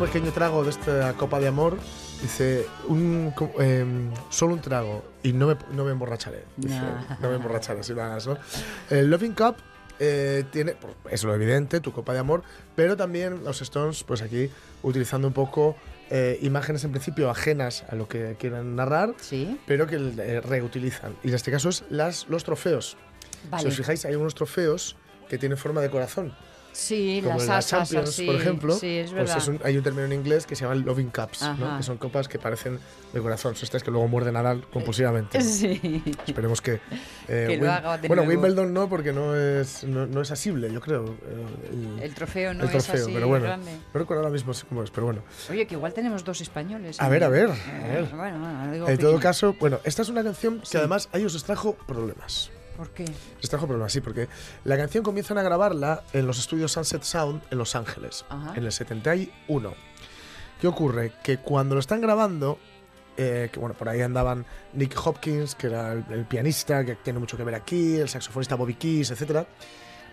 [0.05, 1.77] Pequeño trago de esta copa de amor,
[2.21, 6.43] dice, un, em, solo un trago y no me, no me emborracharé.
[6.57, 7.17] Dice, Nah.
[7.21, 8.37] no me emborracharé, si lo hagas, ¿no?
[8.89, 9.55] El Loving Cup
[9.99, 12.43] eh, tiene, por- es lo evidente, tu copa de amor,
[12.75, 14.49] pero también los Stones, pues aquí,
[14.81, 15.75] utilizando un poco
[16.09, 19.57] eh, imágenes en principio ajenas a lo que quieran narrar, Sí.
[19.65, 21.15] pero que eh, reutilizan.
[21.23, 22.97] Y en este caso es las, los trofeos.
[23.49, 23.63] Vale.
[23.63, 24.97] Si os fijáis, hay unos trofeos
[25.29, 26.33] que tienen forma de corazón
[26.73, 28.25] Sí, como las en la asas Champions, así.
[28.25, 30.75] por ejemplo, Sí, es pues es un- hay un término en inglés que se llama
[30.75, 31.77] loving cups, ¿no?
[31.77, 32.79] Que son copas que parecen
[33.13, 33.55] de corazón.
[33.55, 35.38] Son estas que luego muerde Nadal compulsivamente.
[35.38, 35.43] ¿no?
[35.45, 36.01] Sí.
[36.27, 36.79] Esperemos que.
[37.27, 38.23] eh, Que lo haga bueno.
[38.23, 41.05] Wimbledon no, porque no es, no, no es asible, yo creo.
[41.05, 41.45] eh,
[41.97, 43.45] El, El trofeo no el trofeo, es así pero bueno.
[43.45, 43.71] grande.
[43.93, 45.21] No recuerdo ahora mismo cómo es, pero bueno.
[45.49, 46.99] Oye, que igual tenemos dos españoles.
[46.99, 47.09] A ¿eh?
[47.12, 48.05] ver, a ver, a Eh, ver.
[48.15, 50.77] Bueno, bueno, digo En todo caso, bueno, esta es una canción que Sí.
[50.77, 52.49] además a ellos les trajo problemas.
[52.77, 53.05] ¿Por qué?
[53.39, 54.27] Les trajo problemas, sí, porque
[54.63, 58.53] la canción comienzan a grabarla en los estudios Sunset Sound en Los Ángeles, Ajá.
[58.55, 59.73] en el 71.
[60.59, 61.12] ¿Qué ocurre?
[61.23, 62.57] Que cuando lo están grabando,
[63.17, 67.19] eh, que bueno, por ahí andaban Nick Hopkins, que era el, el pianista, que tiene
[67.19, 69.45] mucho que ver aquí, el saxofonista Bobby Keys, etc.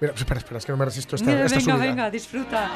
[0.01, 1.87] Mira, espera, espera, es que no me resisto a esta, Mira, esta venga, subida.
[1.87, 2.70] venga, disfruta.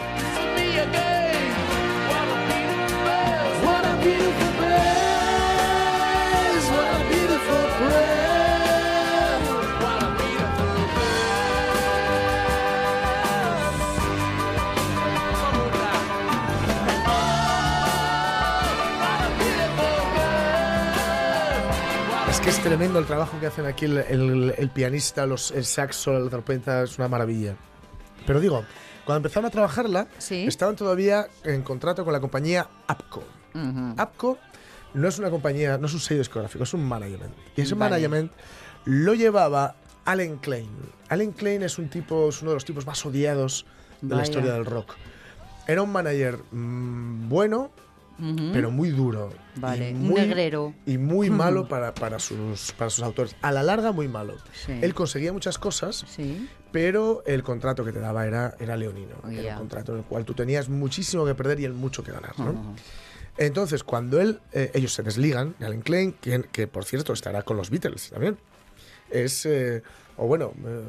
[22.45, 26.13] Que es tremendo el trabajo que hacen aquí el, el- el pianista, los, el saxo,
[26.19, 27.57] la trompeta, es una maravilla.
[28.27, 28.65] Pero digo,
[29.07, 30.47] cuando empezaron a trabajarla, Sí.
[30.47, 33.25] estaban todavía en contrato con la compañía APCO.
[33.97, 34.39] APCO
[34.95, 37.33] no es una compañía, no es un sello discográfico, es un management.
[37.57, 37.91] Y ese Vale.
[37.91, 38.33] management
[38.85, 40.69] lo llevaba Allen Klein.
[41.09, 43.65] Allen Klein es un tipo, es uno de los tipos más odiados
[44.03, 44.95] de la historia del rock.
[45.67, 47.71] Era un manager mm, bueno,
[48.53, 49.31] Pero muy duro.
[49.57, 50.73] y Vale, un muy- negrero.
[50.87, 53.35] Y muy malo para, para, sus, para sus autores.
[53.43, 54.37] A la larga, muy malo.
[54.53, 54.73] Sí.
[54.83, 56.49] Él conseguía muchas cosas, Sí.
[56.73, 59.17] pero el contrato que te daba era, era leonino.
[59.25, 62.03] Oh, Era un contrato en el cual tú tenías muchísimo que perder y él mucho
[62.05, 62.39] que ganar.
[62.39, 62.75] ¿no?
[63.37, 67.57] Entonces, cuando él, eh, ellos se desligan, Alan Klein, que, que, por cierto estará con
[67.57, 68.39] los Beatles también,
[69.11, 69.83] es, eh,
[70.17, 70.85] o bueno, eh,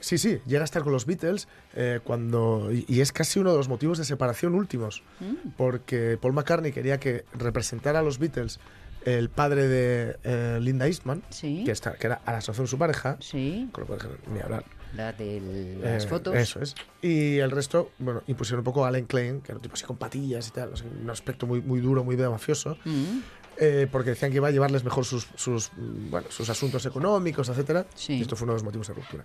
[0.00, 3.50] sí, sí, llega a estar con los Beatles eh, cuando, y, y es casi uno
[3.52, 5.50] de los motivos de separación últimos, Mm.
[5.56, 8.60] porque Paul McCartney quería que representara a los Beatles
[9.04, 11.62] el padre de eh, Linda Eastman, Sí.
[11.64, 13.68] que, está, que era a la asociación su pareja, Sí.
[13.72, 14.00] con lo cual
[14.32, 14.64] ni hablar.
[14.96, 16.34] La de las Eh, fotos.
[16.34, 16.74] Eso es.
[17.02, 19.84] Y el resto, bueno, impusieron un poco a Alan Klein, que era un tipo así
[19.84, 23.18] con patillas y tal, o sea, un aspecto muy, muy duro, muy de mafioso, Mm.
[23.60, 27.48] Eh, porque decían que iba a llevarles mejor sus, sus, mm, bueno, sus asuntos económicos,
[27.48, 27.86] etcétera.
[27.94, 28.14] Sí.
[28.14, 29.24] Y esto fue uno de los motivos de ruptura.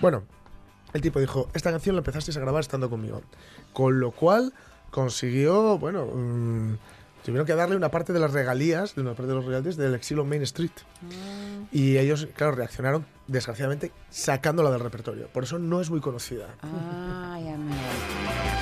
[0.00, 0.24] Bueno,
[0.92, 3.20] el tipo dijo, esta canción la empezasteis a grabar estando conmigo.
[3.72, 4.52] Con lo cual
[4.90, 6.76] consiguió, bueno, mm,
[7.24, 9.94] tuvieron que darle una parte de las regalías, de una parte de los royalties del
[9.94, 10.70] exilio Main Street.
[11.72, 15.26] Y ellos, claro, reaccionaron, desgraciadamente, sacándola del repertorio.
[15.28, 16.54] Por eso no es muy conocida.
[16.62, 17.74] Ah, ya me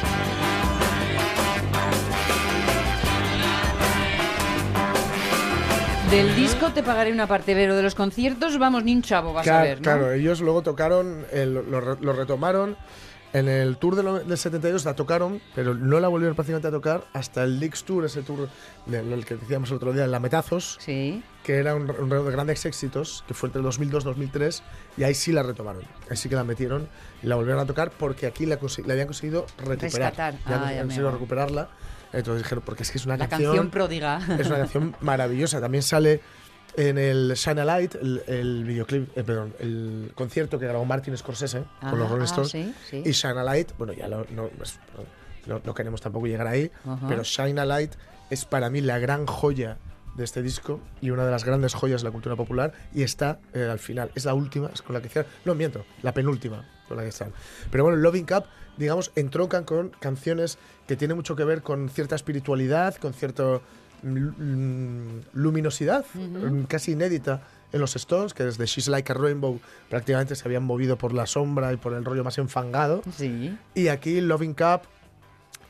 [6.12, 9.46] Del disco te pagaré una parte, pero de los conciertos, vamos, ni un chavo vas
[9.46, 9.83] a Claro, ver, ¿no?
[9.83, 12.77] claro, ellos luego tocaron, eh, lo, lo re- lo retomaron.
[13.33, 16.70] En el tour del, no- del 72 la tocaron, pero no la volvieron prácticamente a
[16.70, 18.51] tocar hasta el Leaks Tour, ese tour
[18.85, 21.22] del que decíamos el otro día, el Lametazos, Sí.
[21.44, 24.62] que era un, un de grandes éxitos, que fue entre el 2002 y 2003,
[24.98, 25.83] y ahí sí la retomaron.
[26.11, 26.88] Ahí sí que la metieron
[27.22, 29.81] y la volvieron a tocar porque aquí la, la habían conseguido recuperar.
[30.12, 30.35] Rescatar.
[30.35, 31.68] Ya Ah, habían ya conseguido recuperarla.
[32.12, 33.51] Entonces dijeron, porque es que es una La canción.
[33.53, 34.20] canción pródiga.
[34.38, 35.61] Es una canción maravillosa.
[35.61, 36.20] También sale
[36.77, 41.16] en el Shine a Light, el, el videoclip, eh, perdón, el concierto que grabó Martin
[41.16, 42.51] Scorsese con los Ah, Rolling ah, Stones.
[42.51, 43.03] sí, sí.
[43.05, 44.79] Y Shine a Light, bueno, ya lo- no, pues,
[45.46, 46.70] no, no queremos tampoco llegar ahí,
[47.09, 47.92] pero Shine a Light
[48.31, 49.77] es para mí la gran joya
[50.16, 53.38] de este disco y una de las grandes joyas de la cultura popular y está
[53.55, 56.66] eh, al final, es la última, es con la que cierran, no miento, la penúltima
[56.92, 57.33] con la que están.
[57.70, 58.44] Pero bueno, Loving Cup,
[58.76, 63.61] digamos, entroncan con canciones que tienen mucho que ver con cierta espiritualidad, con cierta
[65.33, 70.46] luminosidad, mm, casi inédita en los Stones, que desde She's Like a Rainbow prácticamente se
[70.46, 73.02] habían movido por la sombra y por el rollo más enfangado.
[73.16, 73.57] Sí.
[73.74, 74.83] Y aquí Loving Cup,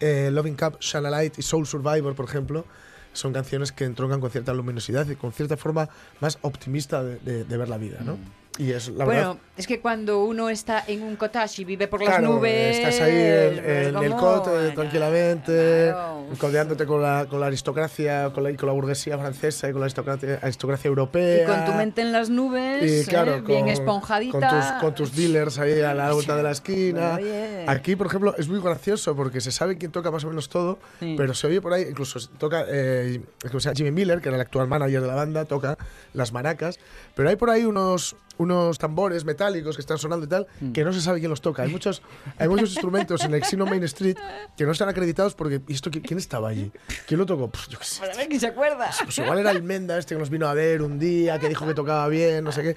[0.01, 2.65] eh, Loving Cup, Shine a Light y Soul Survivor, por ejemplo,
[3.13, 5.89] son canciones que entroncan con cierta luminosidad y con cierta forma
[6.21, 8.17] más optimista de, de- de ver la vida, ¿no?
[8.59, 9.43] Y es la bueno, verdad.
[9.57, 12.77] es que cuando uno está en un cottage y vive por las Claro, nubes.
[12.77, 14.21] estás ahí en, pues, en el ¿cómo?
[14.43, 15.95] cote tranquilamente,
[16.39, 19.87] codeándote con la, con la aristocracia, con la, con la burguesía francesa y con la
[19.87, 21.43] aristocracia, aristocracia europea.
[21.45, 23.41] Y con tu mente en las nubes, Y claro, ¿eh?
[23.41, 24.33] bien con- esponjadita.
[24.33, 27.15] Con tus, con tus dealers ahí a la vuelta de la esquina.
[27.15, 27.65] Oye.
[27.69, 30.79] Aquí, por ejemplo, es muy gracioso porque se sabe quién toca más o menos todo,
[31.01, 31.15] Sí.
[31.17, 33.21] pero se oye por ahí, incluso toca, eh,
[33.53, 35.79] o sea, Jimmy Miller, que era el actual manager de la banda, toca
[36.13, 36.79] las maracas,
[37.15, 40.73] pero hay por ahí unos, unos tambores metálicos que están sonando y tal, Mm.
[40.73, 41.63] que no se sabe quién los toca.
[41.63, 42.03] Hay muchos,
[42.39, 44.17] hay muchos instrumentos en el Xeno Main Street
[44.57, 46.73] que no están acreditados porque, ¿y esto qui- quién estaba allí?
[47.07, 47.49] ¿Quién lo tocó?
[47.51, 48.01] Pues yo qué sé.
[48.01, 48.91] Para ver quién se acuerda.
[49.05, 51.67] Pues igual era el Menda este que nos vino a ver un día, que dijo
[51.67, 52.77] que tocaba bien, no sé qué.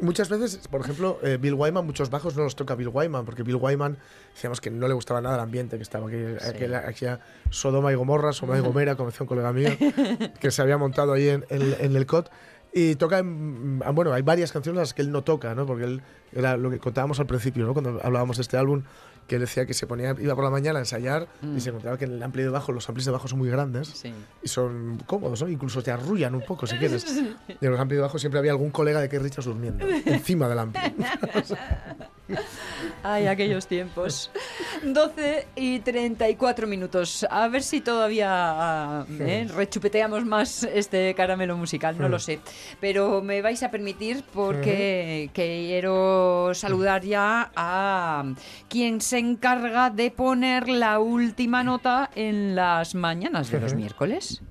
[0.00, 3.42] Muchas veces, por ejemplo, eh, Bill Wyman, muchos bajos no los toca Bill Wyman, porque
[3.42, 3.96] Bill Wyman,
[4.34, 7.94] decíamos que no le gustaba nada el ambiente que estaba aquí, aquel- aquella Sodoma y
[7.94, 9.70] Gomorra, Sodoma y Gomera, como decía un colega mío,
[10.40, 12.28] que se había montado ahí en, en- en el COT.
[12.76, 15.64] Y toca, en- ah, bueno, hay varias canciones las que él no toca, ¿no?
[15.64, 17.72] Porque él era lo que contábamos al principio, ¿no?
[17.72, 18.82] Cuando hablábamos de este álbum,
[19.28, 21.96] que él decía que se ponía, iba por la mañana a ensayar y se encontraba
[21.96, 23.88] que en el ampli de bajo, los amplis de bajo son muy grandes
[24.42, 25.48] y son cómodos, ¿no?
[25.48, 27.06] Incluso te arrullan un poco si quieres.
[27.60, 30.48] Y en los amplis de bajo siempre había algún colega de que Richards durmiendo, encima
[30.48, 30.82] del ampli.
[33.02, 34.30] Ay, aquellos tiempos.
[34.82, 37.26] 12 y 34 minutos.
[37.30, 39.46] A ver si todavía ¿eh?
[39.54, 42.40] rechupeteamos más este caramelo musical, no lo sé.
[42.80, 48.24] Pero me vais a permitir porque quiero saludar ya a
[48.68, 54.42] quien se encarga de poner la última nota en las mañanas de los miércoles.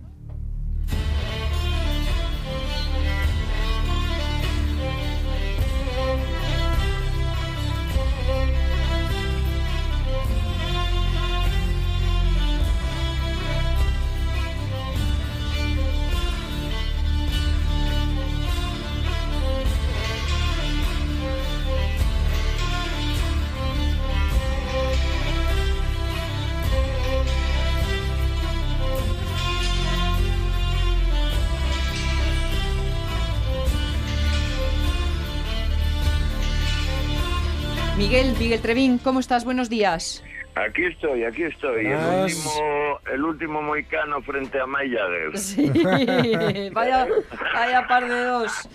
[38.13, 39.43] Miguel, Miguel Trevín, ¿cómo estás?
[39.43, 40.23] Buenos días.
[40.53, 41.87] Aquí estoy, aquí estoy.
[41.87, 42.45] El Buenas.
[42.45, 45.35] último, el último moicano frente a Mike Jagger.
[45.39, 45.71] Sí,
[46.73, 47.07] vaya,
[47.55, 48.69] vaya par de dos.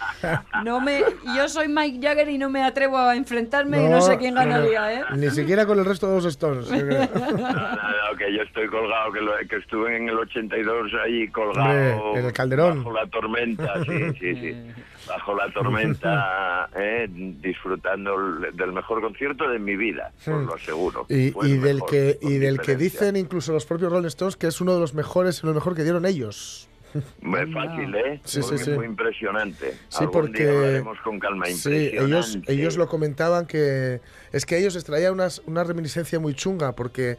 [0.65, 1.03] No me,
[1.37, 4.93] yo soy Mike Jagger y no me atrevo a enfrentarme y no sé quién ganaría,
[4.93, 5.03] ¿eh?
[5.15, 6.67] Ni siquiera con el resto de los Stones.
[6.69, 7.09] creo.
[7.39, 11.31] No, no, que yo estoy colgado, que, lo- que estuve en el 82 ahí Hombre,
[11.33, 12.17] colgado.
[12.17, 12.79] en el Calderón.
[12.83, 14.57] Bajo la tormenta, sí, sí, sí.
[15.09, 21.07] Bajo la tormenta, eh, disfrutando el- del mejor concierto de mi vida, os lo aseguro.
[21.09, 24.61] Y, del mejor, que, y del que dicen incluso los propios Rolling Stones que es
[24.61, 26.69] uno de los mejores y lo mejor que dieron ellos.
[26.95, 28.19] Es fácil, ¿eh?
[28.25, 28.71] Sí, sí, Muy- sí.
[28.71, 29.73] Muy impresionante.
[29.89, 31.45] Sí, Algún porque día con calma.
[31.47, 34.01] sí, ellos, ellos lo comentaban que
[34.33, 37.19] es que ellos les traía unas- una reminiscencia muy chunga porque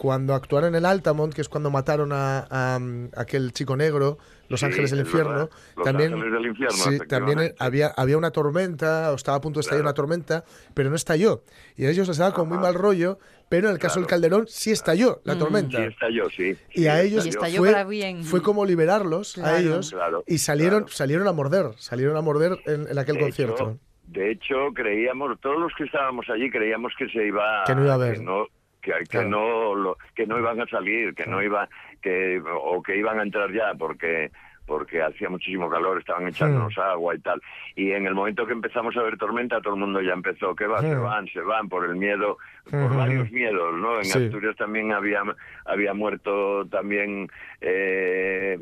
[0.00, 4.16] cuando actuaron en el Altamont, que es cuando mataron a, a, um, aquel chico negro,
[4.48, 5.50] Los Sí, Ángeles del Infierno,
[5.84, 9.62] también, Ángeles del Infierno, sí, también había, había una tormenta, o estaba a punto de
[9.62, 11.42] estallar una tormenta, pero no estalló.
[11.76, 13.18] Y ellos estaban con muy mal rollo,
[13.50, 15.76] pero en el caso del Calderón sí estalló la tormenta.
[15.76, 16.56] Sí, estalló, sí.
[16.72, 18.24] Y a ellos estalló fue, para bien.
[18.24, 19.54] fue como liberarlos Claro.
[19.54, 23.20] a ellos Claro, y salieron, salieron a morder, salieron a morder en, en aquel De
[23.20, 23.72] concierto.
[23.72, 27.82] hecho, de hecho, creíamos, todos los que estábamos allí creíamos que se iba Que no
[27.84, 28.14] iba a haber.
[28.14, 28.46] que no,
[28.80, 29.28] que, que Claro.
[29.28, 31.68] no lo- que no iban a salir, que no iba
[32.02, 34.30] que o que iban a entrar ya porque
[34.70, 37.42] porque hacía muchísimo calor, estaban echándonos agua y tal.
[37.74, 40.64] Y en el momento que empezamos a ver tormenta, todo el mundo ya empezó, que
[40.68, 42.38] va, se van, se van, por el miedo,
[42.70, 43.98] por varios miedos, ¿no?
[43.98, 44.26] En Sí.
[44.26, 45.22] Asturias también había,
[45.64, 47.28] había muerto también
[47.60, 48.58] eh,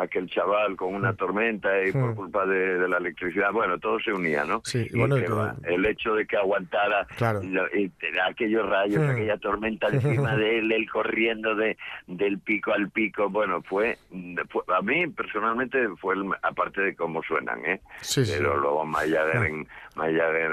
[0.00, 3.52] aquel chaval con una tormenta y por culpa de, de la electricidad.
[3.52, 4.62] Bueno, todo se unía, ¿no?
[4.64, 7.40] Sí, Y bueno, que va, el hecho de que aguantara Claro.
[7.44, 7.92] lo- y
[8.26, 13.60] aquellos rayos, aquella tormenta encima de él, él corriendo de del pico al pico, bueno,
[13.62, 13.98] fue,
[14.48, 15.49] fue- a mí personalmente
[15.96, 17.80] fue el, aparte de cómo suenan, ¿eh?
[18.00, 18.34] Sí, sí.
[18.36, 20.50] Pero luego Mayager, en, Mayager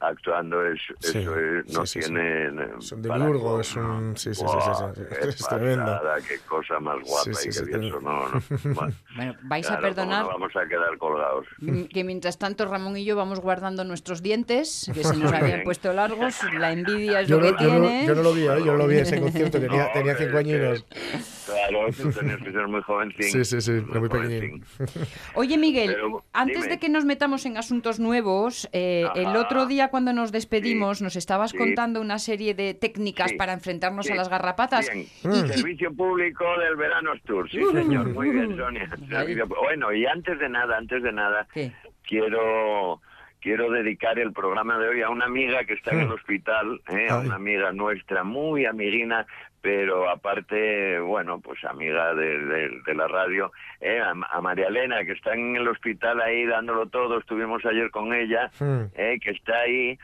[0.00, 2.12] actuando es, Sí, eso es- no sí, sí, sí.
[2.14, 2.46] tiene
[2.78, 4.60] Es un para demiurgo, cómo, es un- sí, sí, sí, Buah,
[4.94, 5.84] sí, sí, qué es tremendo.
[5.84, 8.40] pasada, Qué cosa más guapa Sí, sí, y sí, qué eso, no, no.
[8.74, 11.46] Bueno, Bueno, vais claro, a perdonar ¿cómo no vamos a quedar colgados.
[11.58, 15.40] mm, que mientras tanto Ramón y yo vamos guardando nuestros dientes, que se nos Muy
[15.40, 15.64] habían bien.
[15.64, 18.06] puesto largos, la envidia es Yo lo no, que yo, no, tiene.
[18.06, 18.46] yo no lo vi, ¿eh?
[18.46, 20.84] yo no lo vi ese concierto, tenía, No, tenía cinco añinos.
[21.46, 23.22] Claro, tú tenías que ser muy jovencín.
[23.24, 24.64] Sí, sí, sí, era muy pequeñín.
[25.34, 26.68] Oye, Miguel, Pero, antes dime.
[26.74, 31.14] de que nos metamos en asuntos nuevos, eh, el otro día cuando nos despedimos nos
[31.16, 31.56] estabas sí.
[31.58, 34.12] contando una serie de técnicas Sí, para enfrentarnos sí.
[34.12, 34.90] a las garrapatas.
[34.92, 35.06] Bien.
[35.06, 38.88] Y- y- Servicio público del Verano Tour, sí señor, muy bien Sonia.
[39.08, 41.46] Servicio pu- bueno, y antes de nada, antes de nada,
[42.06, 43.00] quiero
[43.44, 47.08] quiero dedicar el programa de hoy a una amiga que está en el hospital, ¿eh?
[47.10, 49.26] a una amiga nuestra, muy amiguina,
[49.60, 53.52] pero aparte, bueno, pues amiga de, de- de la radio,
[53.82, 54.00] ¿eh?
[54.00, 58.14] a, a María Elena, que está en el hospital ahí dándolo todo, estuvimos ayer con
[58.14, 58.50] ella.
[58.96, 59.18] ¿eh?
[59.22, 59.98] que está ahí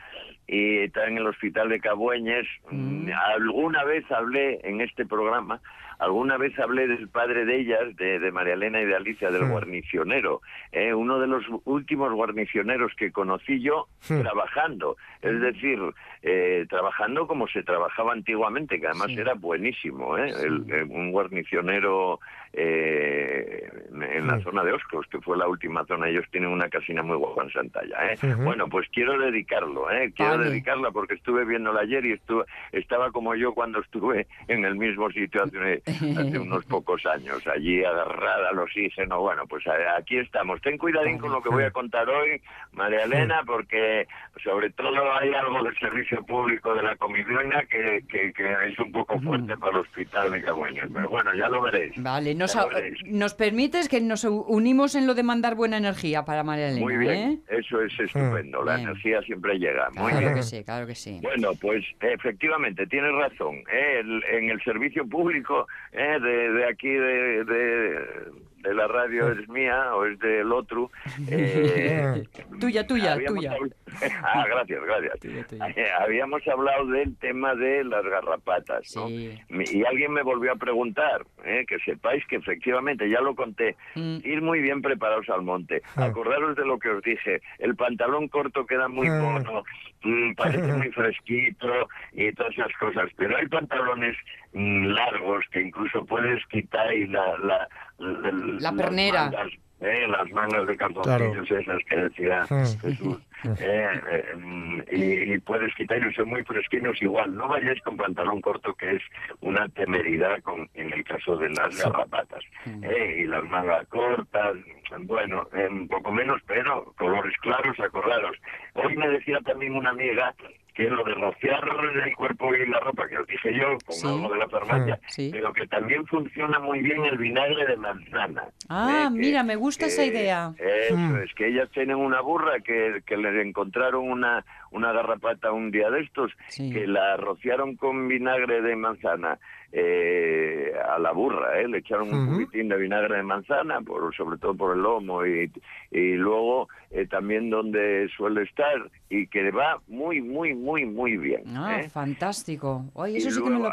[0.47, 2.47] y está en el hospital de Cabueñes.
[2.69, 5.59] Mm, Alguna vez hablé en este programa,
[6.01, 9.47] alguna vez hablé del padre de ellas, de, de María Elena y de Alicia, del
[9.47, 10.93] guarnicionero, ¿eh?
[10.93, 15.79] uno de los últimos guarnicioneros que conocí yo trabajando, es decir,
[16.23, 19.19] eh, trabajando como se trabajaba antiguamente, que además Sí.
[19.19, 20.31] era buenísimo, ¿eh?
[20.43, 22.19] El- eh, un guarnicionero
[22.53, 27.01] eh, en la zona de Oscos, que fue la última zona, ellos tienen una casina
[27.01, 28.11] muy guapa en Santalla.
[28.13, 28.17] ¿eh?
[28.43, 30.11] Bueno, pues quiero dedicarlo, ¿eh?
[30.15, 30.49] quiero Vale.
[30.49, 35.09] dedicarla porque estuve viéndola ayer y estuve, estaba como yo cuando estuve en el mismo
[35.11, 35.81] sitio hace,
[36.17, 39.19] hace unos pocos años, allí agarrada al oxígeno.
[39.21, 39.63] Bueno, pues
[39.97, 40.61] aquí estamos.
[40.61, 42.41] Ten cuidadín con lo que voy a contar hoy,
[42.73, 44.07] María Elena, porque
[44.43, 48.91] sobre todo hay algo del servicio público de la comidona que, que, que es un
[48.91, 50.89] poco fuerte para el hospital de Cagüeños.
[50.93, 51.93] Pero bueno, ya lo veréis.
[51.97, 52.99] Vale, nos, a- veréis.
[53.05, 56.97] nos permites que nos unimos en lo de mandar buena energía para María Elena, Muy
[56.97, 57.39] bien, ¿eh?
[57.59, 58.63] eso es estupendo.
[58.63, 58.89] La Bien.
[58.89, 59.89] energía siempre llega.
[59.95, 60.33] Muy Claro bien.
[60.35, 61.19] que sí, claro que sí.
[61.21, 63.55] Bueno, pues efectivamente, tienes razón.
[63.71, 63.99] ¿eh?
[63.99, 66.19] El- en el servicio público ¿eh?
[66.19, 70.89] de, de aquí, de, de, de la radio, es mía o es del otro.
[71.29, 72.23] eh,
[72.59, 73.53] tuya, tuya, tuya.
[74.23, 75.19] ah, gracias, gracias.
[75.19, 75.65] Tuya, tuya.
[76.01, 79.07] Habíamos hablado del tema de las garrapatas, ¿no?
[79.07, 79.37] Sí.
[79.49, 81.65] Y alguien me volvió a preguntar, ¿eh?
[81.67, 84.17] que sepáis que efectivamente, ya lo conté, Mm.
[84.23, 85.81] ir muy bien preparados al monte.
[85.95, 86.05] Ah.
[86.05, 89.19] Acordaros de lo que os dije, el pantalón corto queda muy Ah.
[89.21, 89.63] mono,
[90.03, 91.67] mm, parece muy fresquito
[92.13, 94.15] y todas esas cosas, pero hay pantalones
[94.53, 97.37] mm, largos que incluso puedes quitar y la...
[97.39, 97.67] La,
[98.01, 99.23] la, La pernera.
[99.25, 102.65] Las mangas, eh, las mangas de calzoncillos esas que decía Ah.
[102.81, 103.17] Jesús.
[103.59, 107.35] Eh, eh, mm, y, puedes quitar y son muy fresquinos igual.
[107.35, 109.01] No vayáis con pantalón corto, que es
[109.41, 112.43] una temeridad con, en el caso de las garrapatas.
[112.83, 114.55] Eh, y las mangas cortas,
[115.01, 118.37] bueno, eh, un poco menos, pero colores claros, acordaros.
[118.73, 120.33] Hoy me decía también una amiga
[120.73, 121.61] que lo de rociar
[122.05, 124.07] el cuerpo y la ropa, que os dije yo, con Sí.
[124.07, 125.29] algo de la farmacia, Sí.
[125.29, 128.45] pero que también funciona muy bien el vinagre de manzana.
[128.69, 130.53] Ah, Eh, que- mira, me gusta esa que- idea.
[130.57, 131.17] Eso Mm.
[131.23, 136.01] es, que ellas tienen una burra que, que encontraron una, una garrapata un día de
[136.01, 136.71] estos, Sí.
[136.71, 139.37] que la rociaron con vinagre de manzana
[139.73, 141.67] eh, a la burra, ¿eh?
[141.67, 145.49] le echaron un poquitín de vinagre de manzana, por, sobre todo por el lomo, y,
[145.91, 148.75] y luego eh, también donde suele estar,
[149.09, 151.43] y que va muy, muy, muy, muy bien.
[151.55, 151.89] Ah, ¿eh?
[151.89, 152.83] fantástico.
[152.93, 153.71] Oye, eso Y sí que me lo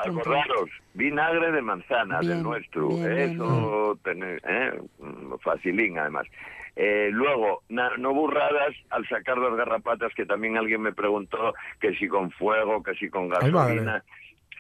[0.94, 4.80] vinagre de manzana Bien, del nuestro, bien, bien, eso tenéis, ¿eh?
[5.00, 6.26] Mm, facilín además.
[6.80, 11.92] Eh, luego, na- no burradas al sacar las garrapatas, que también alguien me preguntó que
[11.96, 14.04] si con fuego, que si con gasolina.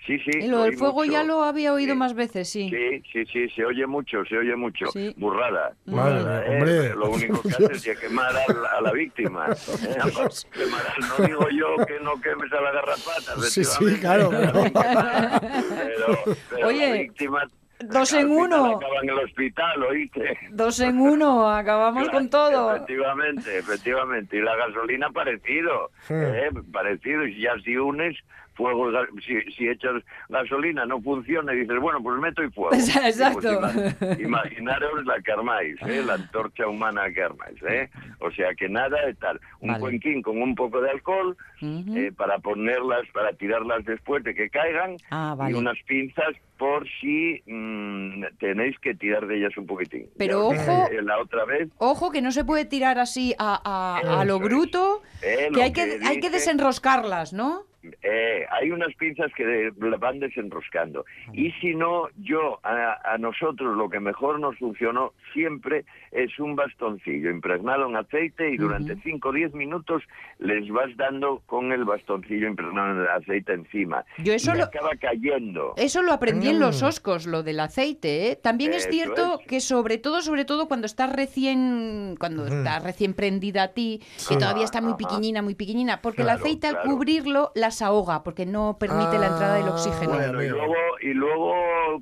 [0.04, 0.30] Sí, sí.
[0.40, 1.12] Y lo del fuego mucho.
[1.12, 1.98] ya lo había oído Sí.
[1.98, 2.70] más veces, sí.
[2.70, 4.86] Sí, sí, sí, se oye mucho, se oye mucho.
[4.86, 5.14] Sí.
[5.18, 5.74] Burrada.
[5.84, 6.94] Madre burrada, mía, hombre.
[6.96, 9.46] Lo único que hace es quemar a la, a la víctima.
[9.48, 9.54] ¿eh?
[10.00, 13.36] Quemar- no digo yo que no quemes a la garrapata.
[13.42, 14.00] Sí, sí, efectivamente.
[14.00, 14.30] claro,
[14.72, 17.42] pero- Pero, pero Oye, la víctima
[17.80, 18.76] dos en uno.
[18.76, 20.38] acaba en el hospital, ¿oíste?
[20.50, 22.74] Dos en uno, acabamos con todo.
[22.74, 24.36] Efectivamente, efectivamente.
[24.36, 26.22] Y la gasolina parecido, Hmm.
[26.22, 26.50] ¿eh?
[26.72, 27.26] parecido.
[27.26, 28.16] Y ya si unes
[28.58, 28.90] fuego,
[29.24, 32.74] si, si echas gasolina no funciona y dices, bueno, pues meto y fuego.
[32.74, 33.40] Exacto.
[33.40, 36.02] Pues ima- imaginaros la que armáis, ¿eh?
[36.04, 37.56] la antorcha humana que armáis.
[37.62, 37.88] ¿eh?
[38.18, 39.40] O sea que nada de tal.
[39.60, 39.80] Un Vale.
[39.80, 44.96] cuenquín con un poco de alcohol eh, para ponerlas, para tirarlas después de que caigan
[45.10, 50.06] Ah, y unas pinzas por si mm, tenéis que tirar de ellas un poquitín.
[50.18, 53.60] Pero Ya ojo- dije la otra vez Ojo que no se puede tirar así a,
[53.64, 57.62] a- a lo bruto, Eh, que lo hay que, que hay que desenroscarlas, ¿no?
[58.02, 61.04] Eh, hay unas pinzas que de- van desenroscando.
[61.32, 66.56] Y si no, yo, a, a nosotros lo que mejor nos funcionó siempre es un
[66.56, 70.02] bastoncillo impregnado en aceite y durante 5 o 10 minutos
[70.38, 74.04] les vas dando con el bastoncillo impregnado en el aceite encima.
[74.18, 75.74] Yo eso y lo- acaba cayendo.
[75.76, 76.86] Eso lo aprendí en los Mm.
[76.86, 78.30] oscos, lo del aceite.
[78.32, 78.36] ¿eh?
[78.36, 79.46] También es cierto es.
[79.46, 84.34] que sobre todo, sobre todo cuando estás recién, cuando estás recién prendida a ti, Sí.
[84.34, 84.98] que todavía está muy Ajá.
[84.98, 86.90] pequeñina, muy pequeñina, porque Claro, el aceite al claro.
[86.90, 90.12] cubrirlo las ahoga, porque no permite la entrada del oxígeno.
[90.14, 91.54] Bueno, y luego, y luego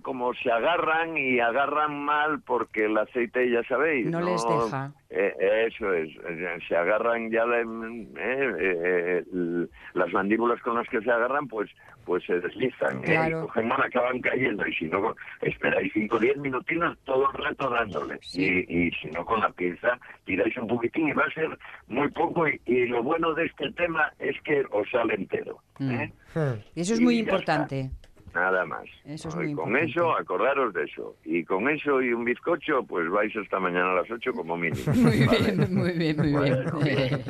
[0.03, 4.93] como se agarran y agarran mal porque el aceite ya sabéis No les deja.
[5.09, 7.65] Eh, eso es eh, se agarran ya la- eh,
[8.19, 11.71] eh, las mandíbulas con las que se agarran pues
[12.05, 13.03] pues se deslizan ¿eh?
[13.07, 13.39] Claro.
[13.39, 17.39] y cogen mal, acaban cayendo y si no esperáis 5 o 10 minutinos todo el
[17.45, 21.31] rato dándole y, y si no con la pinza tiráis un poquitín y va a
[21.33, 25.59] ser muy poco y, y lo bueno de este tema es que os sale entero
[25.81, 26.11] ¿eh?
[26.75, 27.91] Y eso es Y muy importante.
[28.37, 28.85] Nada más.
[29.07, 29.91] Eso es Y muy con importante.
[29.91, 31.17] eso, acordaros de eso.
[31.25, 34.85] Y con eso y un bizcocho, pues vais hasta mañana a las 8 como mínimo.
[34.95, 35.53] Muy ¿vale?
[35.53, 36.65] bien, muy bien, muy bien.
[36.65, 37.25] Bueno, bien.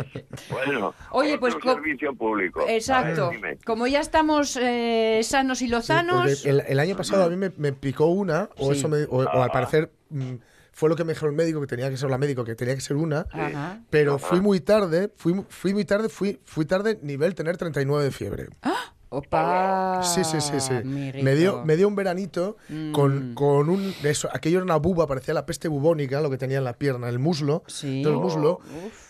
[0.50, 2.64] Bueno, Oye, pues servicio público.
[2.68, 3.30] Exacto.
[3.40, 3.58] Ver.
[3.64, 7.36] Como ya estamos eh, sanos y Sí, lozanos, porque el, el año pasado a mí
[7.36, 8.78] me, me picó una, o Sí.
[8.78, 9.44] eso me- o, o Ah.
[9.44, 10.34] al parecer mm,
[10.72, 12.74] fue lo que me dijo el médico, que tenía que ser la médico, que tenía
[12.74, 13.80] que ser una, Ajá.
[13.90, 18.04] pero fui muy tarde, fui, mu- fui muy tarde, fui, fui tarde nivel tener 39
[18.04, 18.46] de fiebre.
[19.08, 20.02] Opa.
[20.02, 20.72] Sí, sí, sí, sí.
[20.84, 22.92] Me dio, me dio un veranito Mm.
[22.92, 23.94] con, con un...
[24.02, 27.08] Eso, aquello era una buba, parecía la peste bubónica, lo que tenía en la pierna,
[27.08, 27.62] el muslo.
[27.66, 28.02] Sí.
[28.02, 28.60] todo el muslo.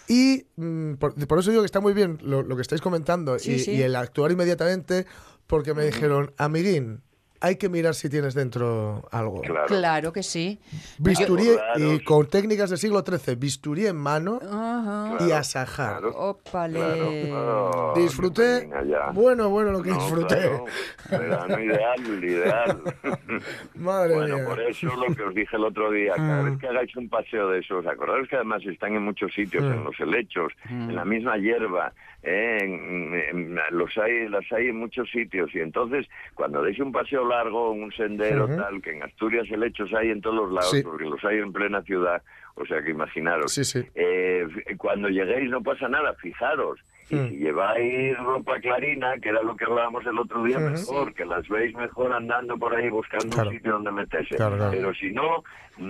[0.09, 3.39] Y mm, por, por eso digo que está muy bien lo, lo que estáis comentando
[3.39, 3.71] Sí, y, sí.
[3.73, 5.07] y el actuar inmediatamente,
[5.47, 7.03] porque me dijeron, amiguín,
[7.41, 9.43] hay que mirar si tienes dentro algo.
[9.67, 10.59] Claro que sí.
[10.99, 15.17] Bisturí, y con técnicas del siglo XIII, bisturí en mano Ajá.
[15.27, 16.03] y a sajar.
[16.05, 17.33] Ópale.
[17.33, 18.69] Oh, Disfruté,
[19.13, 20.37] bueno, bueno lo que No, disfruté.
[20.37, 20.65] claro,
[21.11, 22.83] verano ideal, ideal.
[23.75, 24.45] Madre bueno, mía.
[24.47, 26.51] por eso lo que os dije el otro día, cada Mm.
[26.51, 29.73] vez que hagáis un paseo de esos, acordaros que además están en muchos sitios, Mm.
[29.73, 30.91] en los helechos, Mm.
[30.91, 31.93] en la misma hierba,
[32.27, 36.93] eh, en- en- los hay, las hay en muchos sitios, y entonces cuando deis un
[36.93, 40.83] paseo largo, un sendero tal, que en Asturias helechos hay en todos los lados, Sí.
[40.83, 42.21] porque los hay en plena ciudad,
[42.57, 43.53] o sea que imaginaros.
[43.55, 43.81] Sí, sí.
[43.95, 44.47] Eh,
[44.77, 46.81] cuando lleguéis no pasa nada, fijaros.
[47.09, 47.29] Y Mm.
[47.29, 51.47] si lleváis ropa clarina, que era lo que hablábamos el otro día, mejor, que las
[51.49, 53.51] veis mejor andando por ahí buscando Claro.
[53.51, 54.35] un sitio donde meterse.
[54.35, 54.73] Claro, claro.
[54.73, 55.45] Pero si no,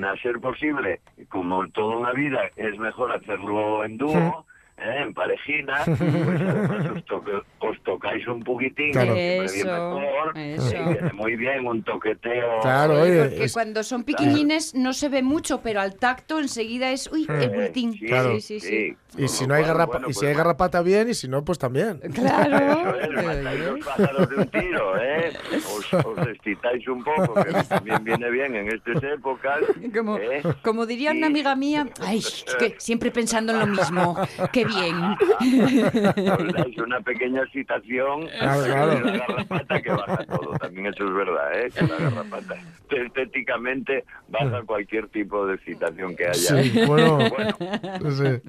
[0.07, 4.45] a ser posible, como toda la vida, es mejor hacerlo en dúo.
[4.79, 5.03] ¿Eh?
[5.03, 9.15] en parejina, pues además os, toque- os tocáis un poquitín, Claro.
[9.15, 10.77] que Eso, mejor, eso.
[11.15, 12.61] muy bien un toqueteo.
[12.63, 16.91] Claro, oye, Porque es- cuando son pequeñines no se ve mucho, pero al tacto enseguida
[16.93, 17.93] es, uy, el bultín.
[17.95, 18.35] sí, Claro.
[18.41, 18.97] Sí, sí, sí.
[19.19, 21.29] y si no hay Bueno, garrapa, bueno, y si pues hay garrapata bien, y si
[21.29, 22.01] no, pues también.
[22.15, 22.97] Claro.
[22.97, 25.33] Eso es, pájaros de un tiro, ¿eh?
[25.77, 29.61] Os, os excitáis un poco, que también viene bien en estas épocas.
[29.95, 30.43] Como, ¿eh?
[30.63, 32.23] como diría una amiga mía, ay,
[32.59, 34.17] que siempre pensando en lo mismo.
[34.53, 36.53] Qué bien.
[36.55, 39.01] Dais una pequeña excitación Claro, claro.
[39.01, 40.51] la garrapata que baja todo.
[40.59, 41.71] También eso es verdad, ¿eh?
[41.75, 42.55] Que la garrapata
[42.91, 46.63] estéticamente baja cualquier tipo de excitación que haya.
[46.63, 47.57] Sí, bueno, Bueno,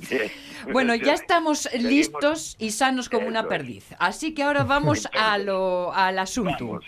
[0.01, 0.17] sí.
[0.71, 1.91] Bueno, ya estamos Seguimos.
[1.91, 3.57] listos y sanos como una Eso es.
[3.57, 3.95] perdiz.
[3.99, 6.65] Así que ahora vamos a lo, al asunto.
[6.67, 6.85] Vamos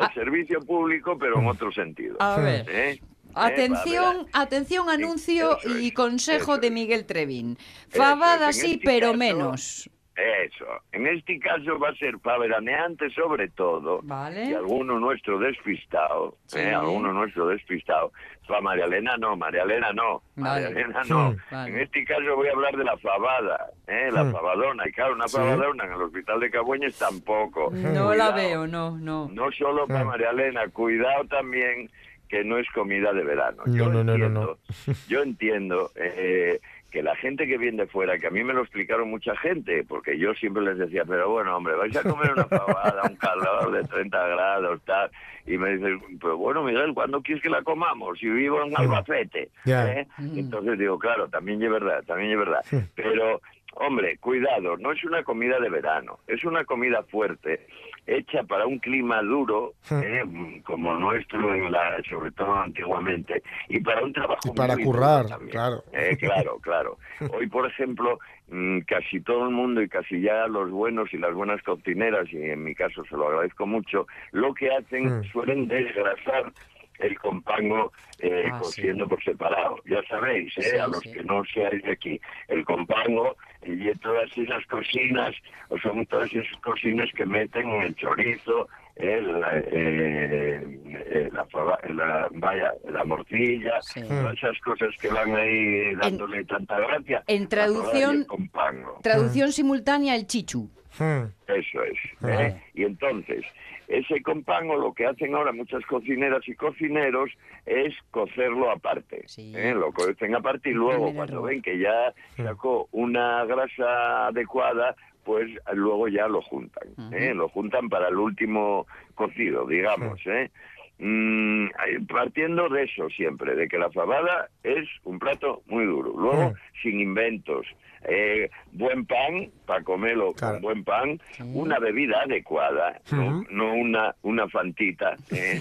[0.00, 2.16] al servicio público, pero en otro sentido.
[2.20, 2.64] A ver.
[2.70, 3.00] ¿Eh?
[3.34, 6.70] Atención, atención, anuncio es, y consejo de.
[6.70, 7.58] Miguel Trevín.
[7.90, 9.90] Eso Fabada es, en sí, este pero caso- menos.
[10.14, 10.66] Eso.
[10.92, 14.00] En este caso va a ser para veraneantes sobre todo.
[14.02, 14.44] Vale.
[14.44, 16.36] Y alguno nuestro despistado.
[16.46, 16.58] Sí.
[16.58, 16.74] ¿eh?
[16.74, 18.12] Alguno nuestro despistado.
[18.46, 20.22] Para María Elena no, María Elena no.
[20.36, 20.80] María Vale.
[20.82, 21.34] Elena no.
[21.50, 21.70] Vale.
[21.70, 23.70] En este caso voy a hablar de la fabada.
[23.86, 24.10] ¿eh?
[24.12, 24.86] La fabadona.
[24.86, 25.36] Y claro, una Sí.
[25.38, 27.70] fabadona en el hospital de Cabueñes tampoco.
[27.72, 28.34] No la Cuidado.
[28.34, 29.28] veo, no, no.
[29.32, 30.04] No solo para.
[30.04, 31.90] María Elena, cuidado también
[32.32, 33.62] que no es comida de verano.
[33.66, 34.94] No, yo no, no, no, entiendo, no.
[35.06, 36.60] yo entiendo eh,
[36.90, 39.84] que la gente que viene de fuera, que a mí me lo explicaron mucha gente,
[39.84, 43.70] porque yo siempre les decía, pero bueno, hombre, vais a comer una pavada, un calor
[43.70, 45.10] de 30 grados, tal,
[45.44, 48.18] y me dicen, pero bueno, Miguel, ¿cuándo quieres que la comamos?
[48.18, 49.50] Si vivo en Albacete.
[49.66, 49.92] Ya.
[49.92, 50.08] ¿eh?
[50.34, 52.64] Entonces digo, claro, también es verdad, también es verdad.
[52.94, 53.42] Pero,
[53.74, 57.66] hombre, cuidado, no es una comida de verano, es una comida fuerte
[58.06, 60.00] hecha para un clima duro, Hmm.
[60.02, 64.84] eh, como nuestro, en la, sobre todo antiguamente, y para un trabajo Y para muy
[64.84, 65.50] currar, también.
[65.50, 65.82] claro.
[65.92, 66.98] Eh, claro, claro.
[67.32, 68.18] Hoy, por ejemplo,
[68.48, 72.38] mm, casi todo el mundo y casi ya los buenos y las buenas cocineras, y
[72.42, 75.24] en mi caso se lo agradezco mucho, lo que hacen Mm.
[75.32, 76.52] suelen desgrasar
[76.98, 79.76] el compango eh, Ah, cociendo por separado.
[79.86, 80.62] Ya sabéis, ¿eh?
[80.62, 81.12] Sí, a los sí.
[81.12, 85.34] que no seáis de aquí, el compango y todas esas cocinas,
[85.68, 90.78] o son todas esas cocinas que meten el chorizo, el, eh,
[91.10, 91.46] eh, la,
[91.94, 94.02] la- vaya, la morcilla, Sí.
[94.02, 97.22] todas esas cosas que van ahí dándole tanta gracia.
[97.26, 98.98] en traducción- compango.
[99.02, 100.70] Traducción simultánea, el chichu.
[100.98, 101.24] Hmm.
[101.46, 101.98] Eso es.
[102.22, 102.46] Ajá.
[102.48, 102.62] ¿eh?
[102.74, 103.44] Y entonces,
[103.92, 107.30] ese compango lo que hacen ahora muchas cocineras y cocineros
[107.66, 109.22] es cocerlo aparte.
[109.26, 109.52] Sí.
[109.54, 109.74] ¿eh?
[109.74, 116.08] Lo cocen aparte y luego cuando ven que ya sacó una grasa adecuada, pues luego
[116.08, 116.88] ya lo juntan.
[117.12, 117.34] ¿eh?
[117.34, 120.18] Lo juntan para el último cocido, digamos.
[120.26, 120.50] ¿eh?
[120.98, 121.70] Mm, eh,
[122.08, 126.14] partiendo de eso siempre, de que la fabada es un plato muy duro.
[126.16, 127.66] Luego, sin inventos.
[128.04, 130.54] Eh, buen pan, para comerlo Claro.
[130.54, 131.20] con buen pan,
[131.54, 135.60] una bebida adecuada, no, no una, una fantita, ¿eh?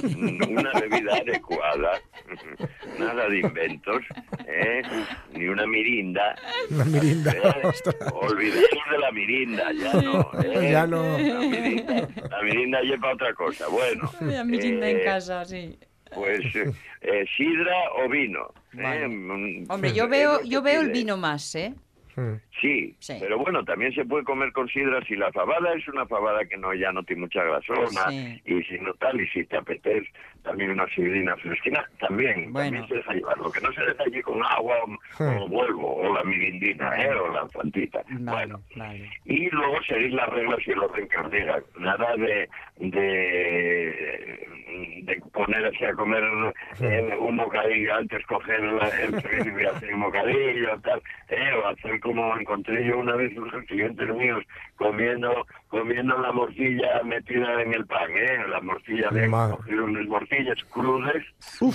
[0.49, 1.91] una bebida adecuada,
[2.97, 4.01] nada de inventos,
[4.47, 4.81] ¿eh?
[5.33, 6.35] ni una mirinda.
[6.71, 7.31] La mirinda.
[7.31, 7.41] ¿eh?
[8.13, 10.31] Olvidemos de la mirinda, ya no.
[10.43, 10.71] ¿eh?
[10.71, 11.03] Ya no.
[11.17, 13.67] La mirinda, la mirinda lleva otra cosa.
[13.69, 15.77] Bueno, La mirinda en casa, sí.
[16.15, 18.51] pues eh, sidra o vino.
[18.73, 19.05] Vale.
[19.69, 21.73] Hombre, yo veo, yo veo el vino más, ¿eh?
[22.21, 22.35] Hmm.
[22.61, 23.17] Sí, Sí.
[23.19, 26.57] pero bueno, también se puede comer con sidra si la fabada es una fabada que
[26.57, 28.41] no ya no tiene mucha grasona Sí.
[28.45, 30.07] y si no tal y si te apetece
[30.43, 32.77] también una sidrina fresquina también, Bueno.
[32.77, 33.37] también se deja llevar.
[33.39, 37.13] Lo que no se deja allí con agua o, o vuelvo o la mirindina ¿eh?
[37.15, 38.01] o la fantita.
[38.09, 39.09] Vale, Bueno, vale.
[39.25, 41.59] y luego seguir las reglas y el orden que os diga.
[41.79, 42.47] Nada de,
[42.77, 44.47] de,
[45.03, 46.23] de ponerse a comer
[46.81, 51.99] eh, un bocadillo, antes coger el chorizo y hacer un bocadillo, tal, eh, o hacer
[52.13, 54.43] como encontré yo una vez unos clientes míos
[54.75, 60.63] comiendo comiendo la morcilla metida en el pan, eh, la morcilla de cogieron unas morcillas
[60.69, 61.23] crudas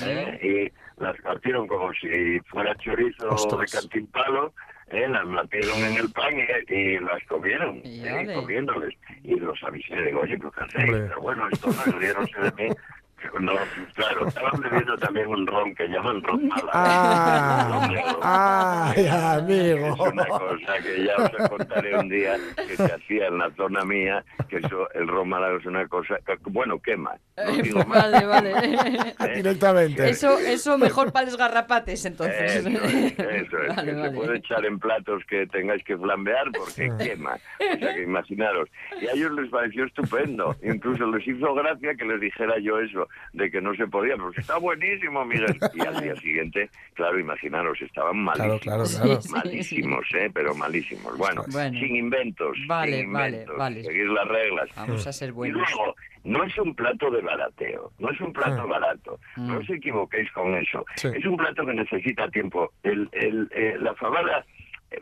[0.06, 3.70] eh, y las partieron como si fuera chorizo Ostras.
[3.70, 4.52] de cantimpalo
[4.88, 8.34] eh, las metieron en el pan y, y las comieron, eh, ole.
[8.34, 8.94] comiéndoles.
[9.24, 10.90] Y los avisé, digo, oye, ¿qué hacéis?
[10.90, 12.74] Pero bueno, esto no riéronse de mí.
[13.40, 13.52] No,
[13.94, 16.70] claro, estaban bebiendo también un ron que llaman ron mala.
[16.72, 19.86] Ah, ay, amigo.
[19.88, 23.84] Es una cosa que ya os contaré un día que se hacía en la zona
[23.84, 27.14] mía, que eso, el ron málaga es una cosa, que, bueno, quema.
[27.36, 28.10] No digo más.
[28.10, 28.54] Vale, vale.
[29.34, 30.08] Directamente.
[30.08, 32.56] Eso, eso mejor para los garrapates, entonces.
[32.56, 34.10] Eso es, eso es, Vale, que vale.
[34.10, 37.34] se puede echar en platos que tengáis que flambear porque quema.
[37.34, 38.68] O sea que imaginaros.
[39.00, 40.56] Y a ellos les pareció estupendo.
[40.62, 44.16] Incluso les hizo gracia que les dijera yo eso, de que no se podía.
[44.16, 45.56] Pues está buenísimo, Miguel.
[45.74, 48.60] Y al día siguiente, claro, imaginaros, estaban malísimos.
[48.62, 49.20] Claro, claro, claro.
[49.30, 50.30] Malísimos, ¿eh?
[50.32, 51.16] Pero malísimos.
[51.18, 51.78] Bueno, Bueno.
[51.78, 52.56] sin inventos.
[52.66, 53.82] Vale, sin vale, inventos, vale.
[53.84, 54.68] Seguir las reglas.
[54.76, 55.56] Vamos a ser Y buenos.
[55.74, 55.94] luego,
[56.24, 58.66] no es un plato de barateo, no es un plato Ah.
[58.66, 59.56] barato, no Mm.
[59.58, 60.84] os equivoquéis con eso.
[60.96, 61.08] Sí.
[61.14, 62.72] Es un plato que necesita tiempo.
[62.82, 64.44] El, el, eh, la fabada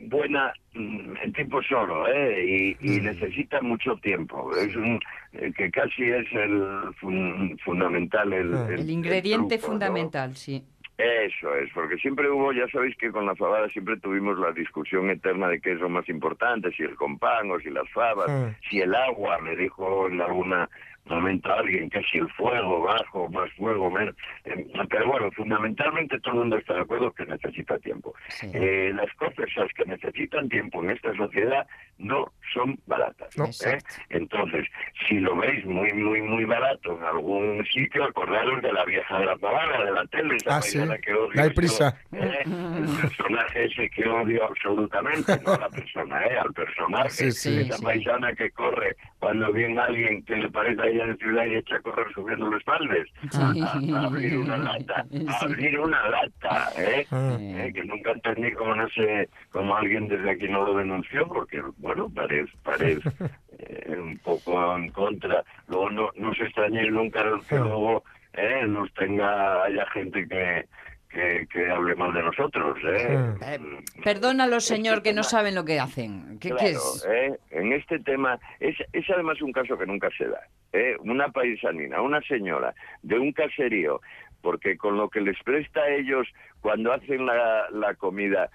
[0.00, 2.44] buena mm, en tiempo solo, ¿eh?
[2.44, 3.04] Y, y Mm.
[3.04, 4.50] necesita mucho tiempo.
[4.56, 4.98] Es un
[5.32, 6.62] eh, que casi es el
[7.00, 8.32] fun- fundamental.
[8.32, 8.68] El, Ah.
[8.70, 9.72] El ingrediente truco, ¿no?
[9.72, 10.62] fundamental, sí.
[10.96, 15.10] Eso es, porque siempre hubo, ya sabéis que con la fabada siempre tuvimos la discusión
[15.10, 18.54] eterna de qué es lo más importante, si el compán o si las fabas, Mm.
[18.70, 20.68] si el agua, me dijo en alguna
[21.06, 24.14] momento alguien que si el fuego bajo, más fuego, menos.
[24.44, 28.14] Eh, pero bueno, fundamentalmente todo el mundo está de acuerdo que necesita tiempo.
[28.28, 28.50] Sí.
[28.54, 31.66] Eh, las cosas que necesitan tiempo en esta sociedad
[31.98, 33.36] no son baratas.
[33.36, 33.44] No.
[33.44, 33.78] ¿eh?
[34.10, 34.66] Entonces,
[35.08, 39.26] si lo veis muy, muy, muy barato en algún sitio, acordaros de la vieja de
[39.26, 40.78] la pavana, de la tele, esa Ah, sí.
[41.02, 41.98] que odio No hay yo, prisa.
[42.12, 42.42] ¿eh?
[42.44, 46.38] El personaje ese que odio absolutamente, no a la persona, ¿eh?
[46.38, 47.30] al personaje.
[47.32, 47.60] Sí.
[47.60, 51.54] Esa paisana que corre cuando viene alguien que le parece a ella de ciudad y
[51.56, 53.06] echa a correr subiendo los espaldas.
[53.30, 53.60] Sí.
[53.94, 57.06] A, a abrir una lata, a abrir una lata, ¿eh?
[57.08, 62.08] Que nunca entendí cómo no sé, como alguien desde aquí no lo denunció, porque, bueno,
[62.14, 63.08] parece, parece
[63.58, 65.42] eh, un poco en contra.
[65.68, 70.66] Luego no, no se extrañe nunca que luego eh, nos tenga, haya gente que,
[71.14, 73.34] que, que hable mal de nosotros, ¿eh?
[73.42, 74.02] Eh, Mm.
[74.02, 76.38] Perdónalos, Este señor, que no saben lo que hacen.
[76.40, 77.06] ¿Qué, qué Claro, es?
[77.08, 77.38] ¿eh?
[77.50, 80.40] en este tema es, es además un caso que nunca se da.
[80.72, 80.96] ¿eh?
[81.00, 84.00] Una paisanina, una señora de un caserío,
[84.42, 86.26] porque con lo que les presta a ellos
[86.60, 88.50] cuando hacen la, la comida,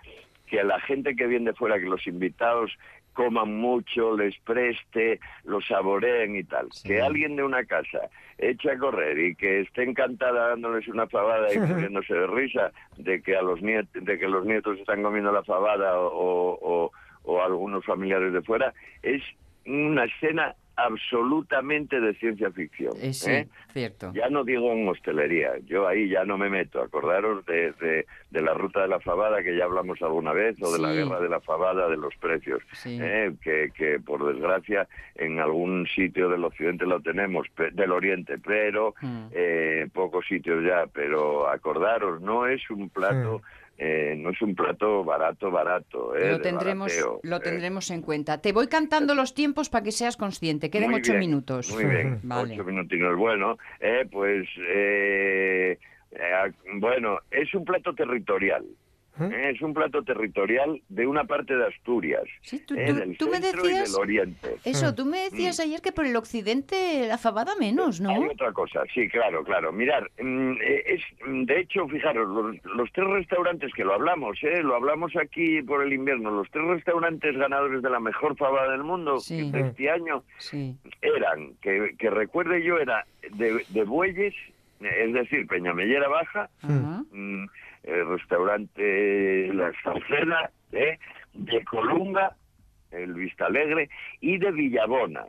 [0.48, 2.72] que a la gente que viene de fuera, que los invitados
[3.14, 6.68] coman mucho, les preste, lo saboreen y tal.
[6.84, 11.54] Que alguien de una casa eche a correr y que esté encantada dándoles una fabada
[11.54, 15.32] y muriéndose de risa de que a los nietos, de que los nietos están comiendo
[15.32, 16.92] la fabada o, o-
[17.24, 19.22] o algunos familiares de fuera, es
[19.66, 20.56] una escena
[20.86, 22.94] absolutamente de ciencia ficción.
[23.02, 23.48] Eh, sí, ¿eh?
[23.74, 24.12] cierto.
[24.14, 26.82] Ya no digo en hostelería, yo ahí ya no me meto.
[26.82, 30.72] Acordaros de, de- de la ruta de la fabada que ya hablamos alguna vez, o
[30.72, 33.00] de la guerra de la fabada, de los precios, Sí.
[33.02, 33.32] ¿eh?
[33.42, 39.28] que, que por desgracia en algún sitio del occidente lo tenemos, del oriente, pero Mm.
[39.32, 40.86] eh, pocos sitios ya.
[40.94, 43.42] Pero acordaros, no es un plato.
[43.82, 46.14] Eh, no es un plato barato, barato.
[46.14, 46.32] ¿eh?
[46.32, 47.40] Lo tendremos, barateo, lo ¿eh?
[47.40, 48.42] tendremos en cuenta.
[48.42, 50.70] Te voy cantando los tiempos para que seas consciente.
[50.70, 51.72] Quedan Muy ocho bien, minutos.
[51.72, 52.56] Muy bien, Vale.
[52.56, 53.16] ocho minutinos.
[53.18, 55.78] Bueno, eh, pues, eh,
[56.74, 58.66] bueno, es un plato territorial.
[59.22, 62.24] Eh, Es un plato territorial de una parte de Asturias,
[62.68, 64.56] tú- eh, tú- del tú me centro y decías- del oriente.
[64.64, 68.10] Eso, tú me decías ayer que por el occidente la fabada menos, ¿no?
[68.12, 69.72] Hay otra cosa, sí, claro, claro.
[69.72, 74.38] Mirar, mm, eh, es, mm, de hecho, fijaros, los, los tres restaurantes que lo hablamos,
[74.44, 74.62] ¿eh?
[74.64, 78.84] lo hablamos aquí por el invierno, los tres restaurantes ganadores de la mejor fabada del
[78.84, 80.76] mundo de este año Sí.
[81.02, 84.34] eran, que, que recuerde yo, era de, de bueyes,
[84.80, 87.46] es decir, Peñamellera Baja, mm,
[87.84, 90.98] el restaurante La Sauceda, ¿eh?
[91.34, 92.36] de Colunga,
[92.92, 95.26] el Vista Alegre, y de Villabona,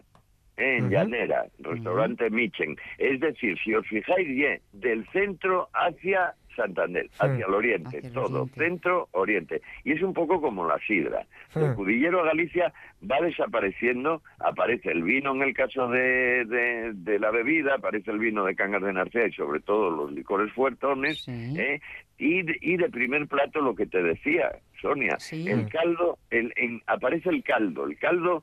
[0.56, 0.76] ¿eh?
[0.78, 2.76] en Llanera, restaurante Michen.
[2.98, 9.08] Es decir, si os fijáis bien, del centro hacia Santander, hacia el oriente, todo, centro,
[9.12, 9.60] oriente.
[9.84, 11.26] Y es un poco como la sidra.
[11.54, 12.72] El cudillero a Galicia
[13.10, 18.18] va desapareciendo, aparece el vino en el caso de, de- de la bebida, aparece el
[18.18, 21.26] vino de Cangas de Narcea y sobre todo los licores fuertones,
[21.58, 21.80] ¿eh?
[22.18, 24.50] y, de, y de primer plato lo que te decía,
[24.80, 28.42] Sonia, el caldo, el, en- aparece el caldo, el caldo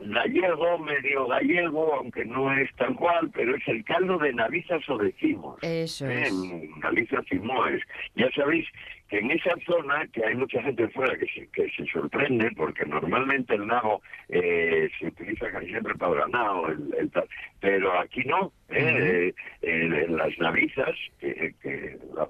[0.00, 4.98] gallego, medio gallego, aunque no es tal cual, pero es el caldo de navizas o
[4.98, 5.62] de cimos.
[5.62, 6.22] Eso ¿eh?
[6.22, 6.28] es.
[6.30, 7.82] En Galicia Cimoes.
[8.14, 8.66] Ya sabéis
[9.10, 12.86] que en esa zona, que hay mucha gente fuera que se, que se sorprende, porque
[12.86, 17.28] normalmente el nabo eh, se utiliza casi siempre para el ganado, el, el tal,
[17.60, 18.52] pero aquí no.
[18.70, 19.32] ¿eh?
[19.62, 22.28] Eh, en las navizas, que, que la,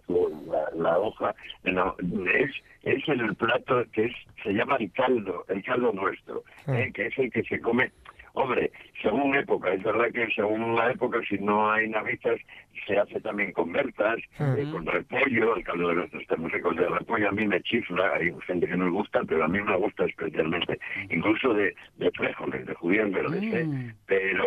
[0.50, 1.94] la, la hoja, la-
[2.34, 2.50] es,
[2.82, 4.12] es el plato que es
[4.42, 6.90] se llama el caldo, el caldo nuestro, ¿eh?
[6.94, 7.92] que es el que se come
[8.34, 8.70] Hombre,
[9.02, 12.38] según época, es verdad que según la época, si no hay navizas,
[12.86, 17.28] se hace también con bertas, eh, con repollo, el caldo de los secos de repollo
[17.28, 20.04] a mí me chifla, hay gente que no le gusta, pero a mí me gusta
[20.04, 20.78] especialmente,
[21.10, 23.94] incluso de, de frijoles, de judías verdes, ¿eh?
[24.06, 24.44] pero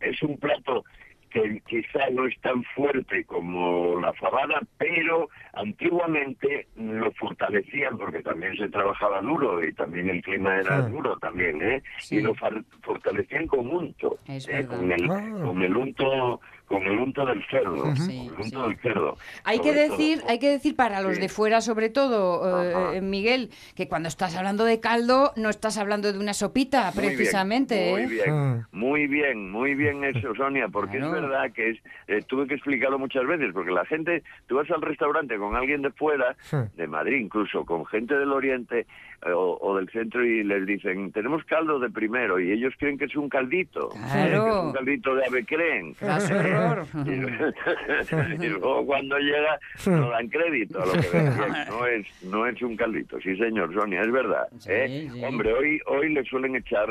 [0.00, 0.84] es un plato
[1.30, 8.56] que quizá no es tan fuerte como la fabada, pero antiguamente lo fortalecían porque también
[8.56, 10.92] se trabajaba duro y también el clima era Sí.
[10.92, 11.82] duro también, ¿eh?
[12.10, 12.34] Y lo
[12.82, 14.66] fortalecían con unto, ¿eh?
[14.66, 15.40] con, el, Ah.
[15.44, 19.16] con el unto con el unto del cerdo, con el unto del cerdo.
[19.44, 19.80] Hay que todo.
[19.96, 21.22] decir, hay que decir para los Sí.
[21.22, 26.12] de fuera, sobre todo, eh, Miguel, que cuando estás hablando de caldo, no estás hablando
[26.12, 27.90] de una sopita, Muy bien, precisamente.
[27.90, 28.06] Muy ¿eh?
[28.06, 32.54] bien, muy bien, muy bien eso, Sonia, porque es verdad que es, eh, tuve que
[32.54, 36.36] explicarlo muchas veces, porque la gente, tú vas al restaurante con alguien de fuera,
[36.76, 38.80] de Madrid incluso, con gente del oriente
[39.26, 42.98] eh, o, o del centro y les dicen, tenemos caldo de primero, y ellos creen
[42.98, 43.98] que es un caldito, ¿eh?
[44.12, 44.44] Claro.
[44.44, 45.94] que es un caldito de ave creen.
[45.94, 46.86] Caso error.
[48.42, 51.28] y luego cuando llega no dan crédito a lo que bien.
[51.68, 54.48] No es, no es un caldito, sí señor, Sonia, es verdad.
[54.66, 55.08] ¿eh?
[55.22, 56.88] Hombre, hoy, hoy le suelen echar,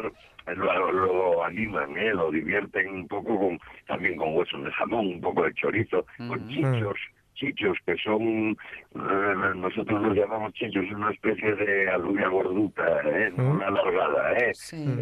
[0.55, 2.13] lo, lo animan, ¿eh?
[2.13, 6.47] lo divierten un poco con, también con huesos de jamón, un poco de chorizo, con
[6.47, 6.97] chichos.
[7.37, 8.57] Chichos, que son,
[8.95, 13.31] eh, nosotros los llamamos chichos, es una especie de alubia gorduta, ¿eh?
[13.37, 14.51] no una alargada, ¿eh?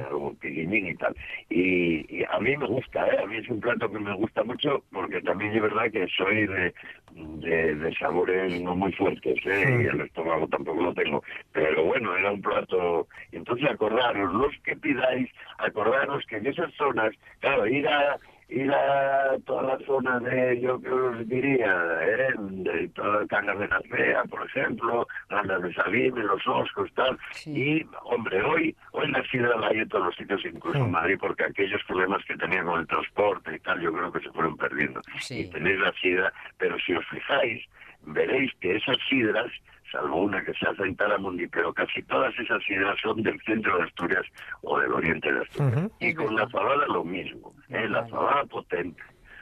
[0.05, 1.15] algo pequeñín y tal.
[1.49, 3.19] Y, y a mí me gusta, ¿eh?
[3.23, 6.45] a mí es un plato que me gusta mucho porque también es verdad que soy
[6.45, 6.73] de,
[7.13, 9.79] de, de sabores no muy fuertes ¿eh?
[9.83, 11.23] y el estómago tampoco lo tengo.
[11.53, 13.07] Pero bueno, era un plato.
[13.31, 15.29] Entonces acordaros, los que pidáis,
[15.59, 18.17] acordaros que en esas zonas, claro, ir a
[18.49, 22.33] ir a toda la zona de, yo que os diría, ¿eh?
[22.37, 27.17] de toda Cangas de Narcea, por ejemplo, Grandas de Sabine, Los Oscos, tal.
[27.45, 31.17] Y, hombre, hoy hoy la sidra la hay en todos los sitios, incluso en Madrid,
[31.19, 34.55] porque aquellos problemas que tenía con el transporte y tal, yo creo que se fueron
[34.57, 35.01] perdiendo.
[35.29, 37.63] Y tenéis la sidra, pero si os fijáis,
[38.03, 39.51] veréis que esas sidras
[39.91, 43.77] salvo una que se hace en Taramundi, pero casi todas esas sidras son del centro
[43.77, 44.25] de Asturias
[44.61, 45.91] o del oriente de Asturias.
[45.99, 47.87] Y con la fabada lo mismo, ¿eh?
[47.87, 49.01] la fabada potente,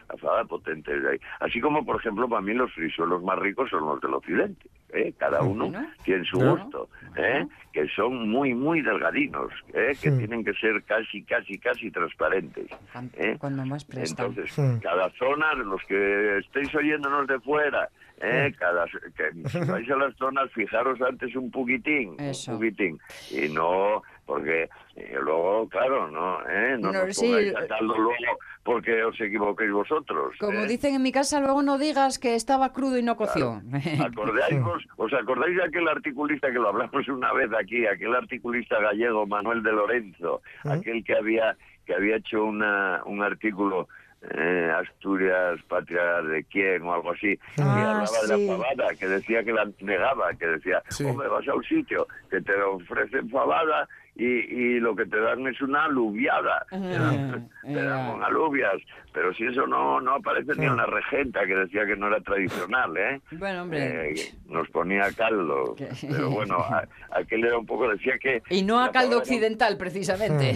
[0.09, 1.17] la fabada potente de ahí.
[1.39, 4.69] Así como, por ejemplo, para mí los frisuelos más ricos son los del occidente.
[4.95, 5.11] ¿eh?
[5.17, 5.71] cada uno
[6.03, 6.57] tiene su Claro.
[6.57, 7.47] gusto, ¿eh?
[7.71, 9.93] que son muy, muy delgadinos, ¿eh?
[9.99, 12.67] que tienen que ser casi, casi, casi transparentes.
[13.15, 13.35] ¿eh?
[13.39, 14.25] Cuando más presta.
[14.25, 17.89] Entonces, cada zona, los que estéis oyéndonos de fuera,
[18.23, 18.53] ¿eh?
[18.57, 22.51] Cada, que si vais a las zonas, fijaros antes un poquitín, Eso.
[22.53, 22.99] un poquitín,
[23.31, 26.77] y no, porque eh, luego, claro, no, ¿eh?
[26.79, 27.25] no, No, nos sí.
[27.27, 30.35] pongáis caldo luego porque os equivoquéis vosotros.
[30.39, 30.67] Como ¿eh?
[30.67, 33.61] dicen en mi casa, luego no digas que estaba crudo y no coció.
[34.01, 38.79] ¿Acordáis vos- ¿Os acordáis de aquel articulista que lo hablamos una vez aquí, aquel articulista
[38.79, 43.89] gallego Manuel de Lorenzo, aquel que había que había hecho una, un artículo
[44.31, 48.31] eh, Asturias, patria de quién o algo así, que Ah, hablaba sí.
[48.31, 52.07] de la pavada, que decía que la negaba, que decía, hombre, vas a un sitio
[52.29, 57.49] que te ofrecen pavada y, y lo que te dan es una aluviada, te dan,
[57.63, 58.75] te dan con alubias,
[59.11, 62.19] pero si eso no, no aparece ni en la regenta, que decía que no era
[62.21, 63.21] tradicional, ¿eh?
[63.31, 64.11] Bueno, hombre.
[64.11, 65.75] Eh, nos ponía caldo.
[66.01, 70.51] Pero bueno, a- aquel era un poco, decía que Y no a caldo occidental, precisamente.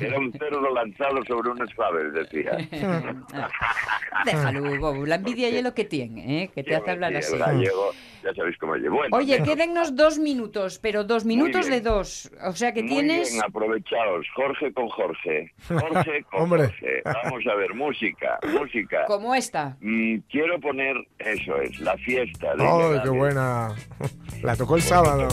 [0.00, 2.56] Era un cerdo lanzado sobre unas faves, decía.
[4.24, 5.06] Déjalo, Hugo.
[5.06, 6.50] La envidia y es lo que tiene, ¿eh?
[6.54, 7.38] que te hace hablar Sí, así.
[7.38, 7.90] Gallego,
[8.22, 8.72] ya sabéis cómo.
[8.72, 9.44] Bueno, Oye, venga.
[9.44, 12.30] quédennos dos minutos, pero dos minutos de dos.
[12.44, 13.32] O sea que Muy tienes...
[13.32, 14.26] bien, aprovechaos.
[14.34, 15.52] Jorge con Jorge.
[15.68, 16.66] Jorge con Hombre.
[16.68, 17.02] Jorge.
[17.04, 19.04] Vamos a ver, música, música.
[19.06, 19.76] Como esta.
[19.80, 22.54] Mm, quiero poner, eso es, la fiesta.
[22.56, 23.74] de ¡Ay, Miguel qué buena!
[24.42, 25.28] La tocó el sábado.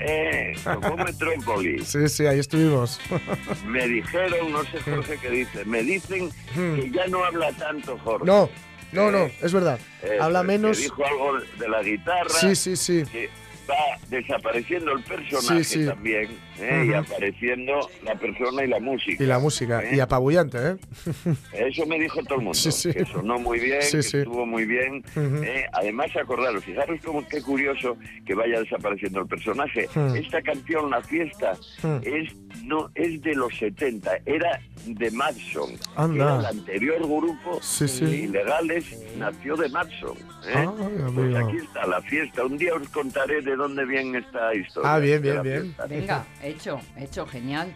[0.00, 1.86] Eh, tocó Metrópolis.
[1.86, 3.00] Sí, sí, ahí estuvimos.
[3.66, 8.26] Me dijeron, no sé Jorge qué dice, me dicen que ya no habla tanto Jorge.
[8.26, 8.48] No,
[8.92, 9.78] no, no, es verdad.
[10.02, 10.78] Eh, Habla menos.
[10.78, 12.28] dijo algo de la guitarra.
[12.30, 13.04] Sí, sí, sí.
[13.10, 13.28] Que
[13.68, 13.76] va
[14.08, 15.86] desapareciendo el personaje Sí, sí.
[15.86, 16.86] también ¿eh?
[16.90, 19.22] y apareciendo la persona y la música.
[19.22, 19.82] Y la música.
[19.82, 19.96] ¿eh?
[19.96, 20.76] Y apabullante, ¿eh?
[21.52, 22.54] Eso me dijo todo el mundo.
[22.58, 22.92] Sí, sí.
[22.92, 24.16] Que sonó muy bien, Sí, que sí.
[24.18, 25.04] estuvo muy bien.
[25.16, 25.42] Ujú.
[25.44, 25.66] ¿eh?
[25.72, 27.96] Además, acordaros, fijaros cómo qué curioso
[28.26, 29.88] que vaya desapareciendo el personaje.
[29.94, 30.16] Hmm.
[30.16, 31.52] Esta canción, La Fiesta,
[31.82, 31.98] Hmm.
[32.02, 32.32] es
[32.64, 35.70] no es de los 70, era de Madson.
[35.96, 36.24] Anda.
[36.24, 38.04] Era el anterior grupo Sí, sí.
[38.04, 38.84] de ilegales,
[39.16, 40.16] nació de Madson.
[40.46, 40.54] ¿eh?
[40.54, 40.66] Ay,
[41.14, 42.44] Pues aquí está la fiesta.
[42.44, 44.94] Un día os contaré de dónde viene esta historia.
[44.94, 45.74] Ah, bien, bien, bien.
[45.88, 47.74] Venga, hecho, hecho, genial.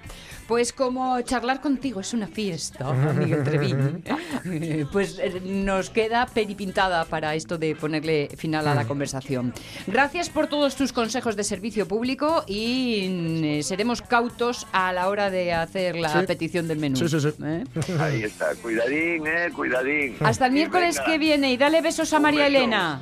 [0.48, 4.02] Pues como charlar contigo es una fiesta, Miguel Trevín,
[4.44, 9.54] eh, pues eh, nos queda peripintada para esto de ponerle final a la conversación.
[9.86, 13.06] Gracias por todos tus consejos de servicio público y
[13.44, 16.26] eh, seremos cautos a la hora de hacer la Sí.
[16.26, 16.96] petición del menú.
[16.96, 17.28] Sí, sí, sí.
[17.44, 17.64] ¿eh?
[18.00, 18.54] Ahí está.
[18.60, 20.16] Cuidadín, eh, cuidadín.
[20.20, 22.56] Hasta el miércoles que viene y dale besos a Un María beso.
[22.58, 23.00] Elena.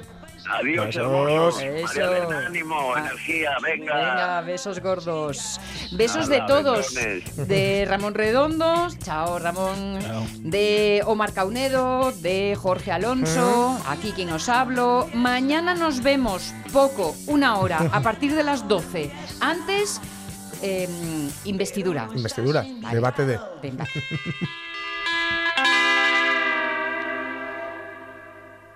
[0.48, 1.02] Adiós, Besos.
[1.02, 1.62] hermosos.
[1.62, 2.30] Eso.
[2.46, 3.94] Ánimo, energía, venga.
[3.94, 5.60] Venga, besos gordos.
[5.92, 6.94] Besos Nada, de todos.
[7.48, 9.98] De Ramón Redondos, chao Ramón.
[10.00, 10.26] Chao.
[10.38, 15.08] De Omar Caunedo, de Jorge Alonso, aquí quien os hablo.
[15.14, 19.10] Mañana nos vemos, poco, una hora, a partir de las 12.
[19.40, 20.00] Antes,
[20.62, 22.08] em, investidura.
[22.14, 22.64] Investidura.
[22.80, 22.94] Vale.
[22.94, 23.38] Debate de.
[23.62, 23.86] Venga.